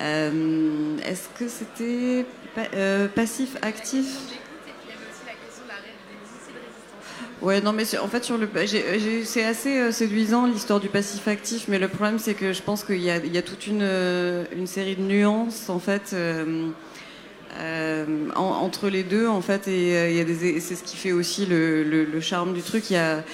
[0.00, 2.24] Euh, Est-ce que c'était
[2.74, 4.06] euh, passif, actif?
[7.42, 8.48] Ouais, non, mais en fait, sur le,
[9.24, 13.04] c'est assez séduisant l'histoire du passif-actif, mais le problème, c'est que je pense qu'il y
[13.04, 13.86] y a toute une,
[14.56, 16.16] une série de nuances, en fait,
[17.58, 18.04] euh,
[18.36, 21.82] en- entre les deux, en fait, et, euh, et c'est ce qui fait aussi le,
[21.82, 22.90] le- le charme du truc.
[22.90, 23.24] Il y a,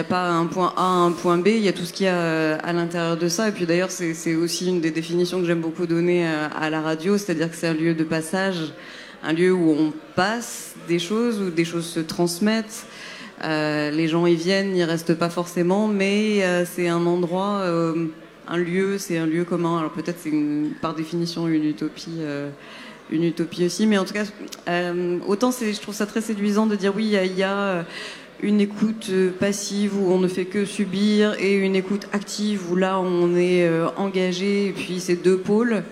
[0.00, 2.08] a pas un point A, un point B, il y a tout ce qu'il y
[2.08, 3.48] a euh, à l'intérieur de ça.
[3.48, 6.80] Et puis d'ailleurs, c'est aussi une des définitions que j'aime beaucoup donner à, à la
[6.80, 8.72] radio, c'est-à-dire que c'est un lieu de passage,
[9.22, 12.86] un lieu où on passe des choses, où des choses se transmettent.
[13.42, 18.06] Euh, les gens y viennent, n'y restent pas forcément, mais euh, c'est un endroit, euh,
[18.48, 19.78] un lieu, c'est un lieu commun.
[19.78, 20.32] Alors peut-être c'est
[20.80, 22.48] par définition une utopie, euh,
[23.10, 24.24] une utopie aussi, mais en tout cas,
[24.68, 27.82] euh, autant je trouve ça très séduisant de dire oui, il y a, euh,
[28.42, 32.76] une écoute euh, passive où on ne fait que subir et une écoute active où
[32.76, 35.82] là on est euh, engagé et puis c'est deux pôles.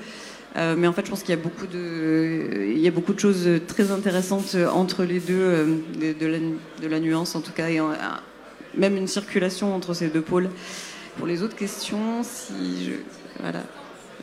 [0.54, 3.48] Mais en fait, je pense qu'il y a beaucoup de, y a beaucoup de choses
[3.66, 7.80] très intéressantes entre les deux, de, la, de la nuance en tout cas, et
[8.76, 10.50] même une circulation entre ces deux pôles.
[11.16, 12.92] Pour les autres questions, si je,
[13.40, 13.62] voilà,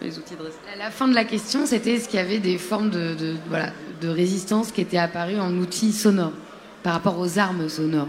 [0.01, 0.65] les outils de résistance.
[0.77, 3.71] La fin de la question, c'était est-ce qu'il y avait des formes de, de- voilà,
[4.01, 6.31] de résistance qui étaient apparues en outils sonores
[6.83, 8.07] par rapport aux armes sonores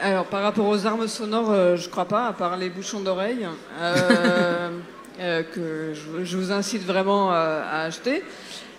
[0.00, 3.46] Alors, par rapport aux armes sonores, euh, je crois pas, à part les bouchons d'oreille,
[3.80, 4.70] euh,
[5.20, 8.22] euh, que je, je vous incite vraiment euh, à acheter.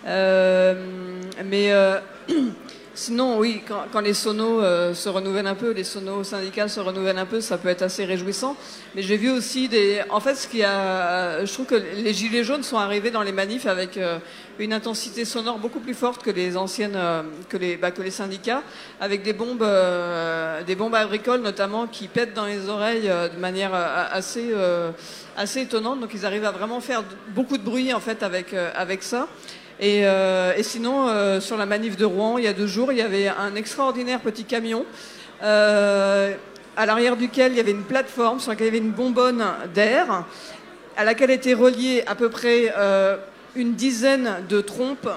[0.06, 1.98] Euh, mais euh,
[2.94, 6.80] sinon, oui, quand, quand les sonos euh, se renouvellent un peu, les sonos syndicales se
[6.80, 8.56] renouvellent un peu, ça peut être assez réjouissant.
[8.94, 10.02] Mais j'ai vu aussi des.
[10.10, 13.32] En fait, ce qui a, je trouve que les gilets jaunes sont arrivés dans les
[13.32, 14.18] manifs avec euh,
[14.58, 18.10] une intensité sonore beaucoup plus forte que les anciennes, euh, que les, bah, que les
[18.10, 18.62] syndicats,
[19.00, 23.38] avec des bombes, euh, des bombes agricoles notamment qui pètent dans les oreilles euh, de
[23.38, 24.90] manière euh, assez, euh,
[25.36, 26.00] assez étonnante.
[26.00, 29.28] Donc ils arrivent à vraiment faire beaucoup de bruit en fait avec, euh, avec ça.
[29.80, 32.92] Et, euh, et sinon, euh, sur la manif de Rouen, il y a deux jours,
[32.92, 34.84] il y avait un extraordinaire petit camion.
[35.42, 36.34] euh,
[36.76, 39.44] à l'arrière duquel il y avait une plateforme sur laquelle il y avait une bonbonne
[39.74, 40.24] d'air,
[40.96, 42.72] à laquelle étaient reliées à peu près
[43.56, 45.08] une dizaine de trompes.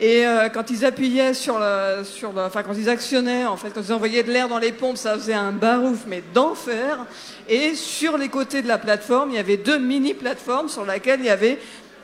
[0.00, 4.32] Et quand ils appuyaient sur enfin quand ils actionnaient, en fait, quand ils envoyaient de
[4.32, 7.04] l'air dans les pompes, ça faisait un barouf, mais d'enfer.
[7.48, 11.20] Et sur les côtés de la plateforme, il y avait deux mini plateformes sur lesquelles
[11.20, 11.58] il y avait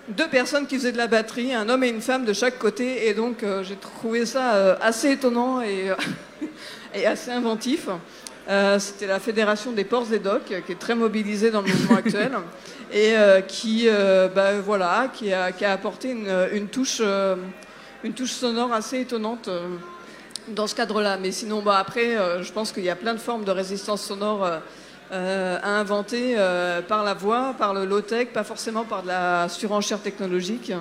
[0.08, 3.08] deux personnes qui faisaient de la batterie, un homme et une femme de chaque côté.
[3.08, 5.94] Et donc euh, j'ai trouvé ça euh, assez étonnant et, euh,
[6.94, 7.88] et assez inventif.
[8.48, 11.96] Euh, C'était la Fédération des ports et docks, qui est très mobilisée dans le mouvement
[11.96, 12.32] actuel
[12.92, 13.14] et
[13.48, 13.88] qui,
[14.34, 17.00] bah, voilà, qui, a, qui a apporté une, une touche,
[18.04, 19.48] une touche sonore assez étonnante
[20.48, 21.16] dans ce cadre-là.
[21.16, 24.46] Mais sinon, bah, après, je pense qu'il y a plein de formes de résistance sonore
[25.12, 29.48] euh, à inventer euh, par la voix, par le low-tech, pas forcément par de la
[29.50, 30.72] surenchère technologique.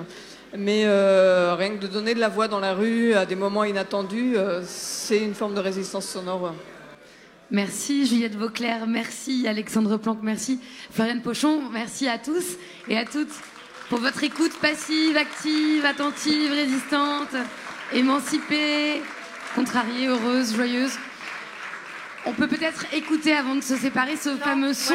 [0.56, 3.64] Mais euh, rien que de donner de la voix dans la rue à des moments
[3.64, 6.54] inattendus, c'est une forme de résistance sonore.
[7.50, 10.58] Merci Juliette Vauclair, merci Alexandre Planck, merci
[10.90, 12.56] Floriane Pochon, merci à tous
[12.88, 13.34] et à toutes
[13.90, 17.36] pour votre écoute passive, active, attentive, résistante,
[17.92, 19.02] émancipée,
[19.54, 20.96] contrariée, heureuse, joyeuse.
[22.24, 24.94] On peut peut-être écouter avant de se séparer ce fameux son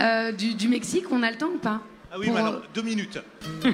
[0.00, 1.06] euh, du, du Mexique.
[1.10, 1.80] On a le temps ou pas
[2.12, 3.18] Ah oui, Pour, mais euh, alors, deux minutes.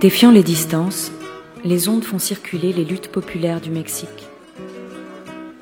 [0.00, 1.10] Défiant les distances,
[1.64, 4.28] les ondes font circuler les luttes populaires du Mexique.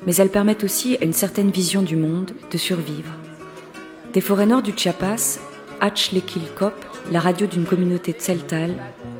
[0.05, 3.13] Mais elles permettent aussi à une certaine vision du monde de survivre.
[4.11, 5.39] Des forêts nord du Chiapas,
[5.79, 6.75] Hachlequilcop,
[7.09, 8.13] la radio d'une communauté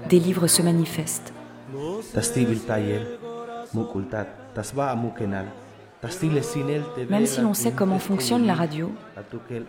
[0.04, 1.34] tseltal, délivre ce manifeste.
[7.10, 8.92] Même si l'on sait comment fonctionne la radio,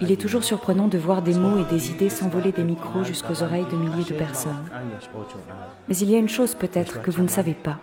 [0.01, 3.43] il est toujours surprenant de voir des mots et des idées s'envoler des micros jusqu'aux
[3.43, 4.65] oreilles de milliers de personnes.
[5.89, 7.79] Mais il y a une chose peut-être que vous ne savez pas.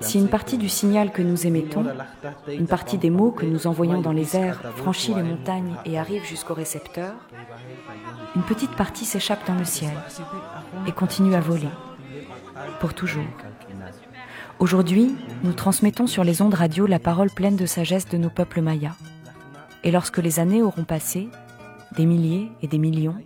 [0.00, 1.84] Si une partie du signal que nous émettons,
[2.48, 6.24] une partie des mots que nous envoyons dans les airs franchit les montagnes et arrive
[6.24, 7.12] jusqu'au récepteur,
[8.34, 9.92] une petite partie s'échappe dans le ciel
[10.86, 11.68] et continue à voler,
[12.80, 13.24] pour toujours.
[14.58, 18.62] Aujourd'hui, nous transmettons sur les ondes radio la parole pleine de sagesse de nos peuples
[18.62, 18.96] mayas.
[19.82, 21.28] Et lorsque les années auront passé,
[21.96, 23.16] des milliers et des millions,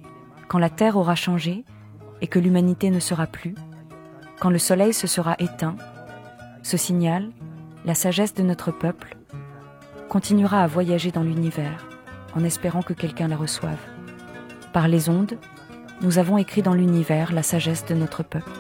[0.48, 1.64] quand la Terre aura changé
[2.20, 3.54] et que l'humanité ne sera plus,
[4.40, 5.76] quand le soleil se sera éteint,
[6.62, 7.30] ce signal,
[7.84, 9.16] la sagesse de notre peuple,
[10.08, 11.86] continuera à voyager dans l'univers
[12.34, 13.78] en espérant que quelqu'un la reçoive.
[14.72, 15.38] Par les ondes,
[16.02, 18.50] nous avons écrit dans l'univers la sagesse de notre peuple.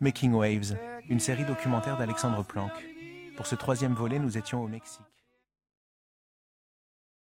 [0.00, 0.76] Making Waves,
[1.08, 2.72] une série documentaire d'Alexandre Planck.
[3.38, 5.17] Pour ce troisième volet, nous étions au Mexique.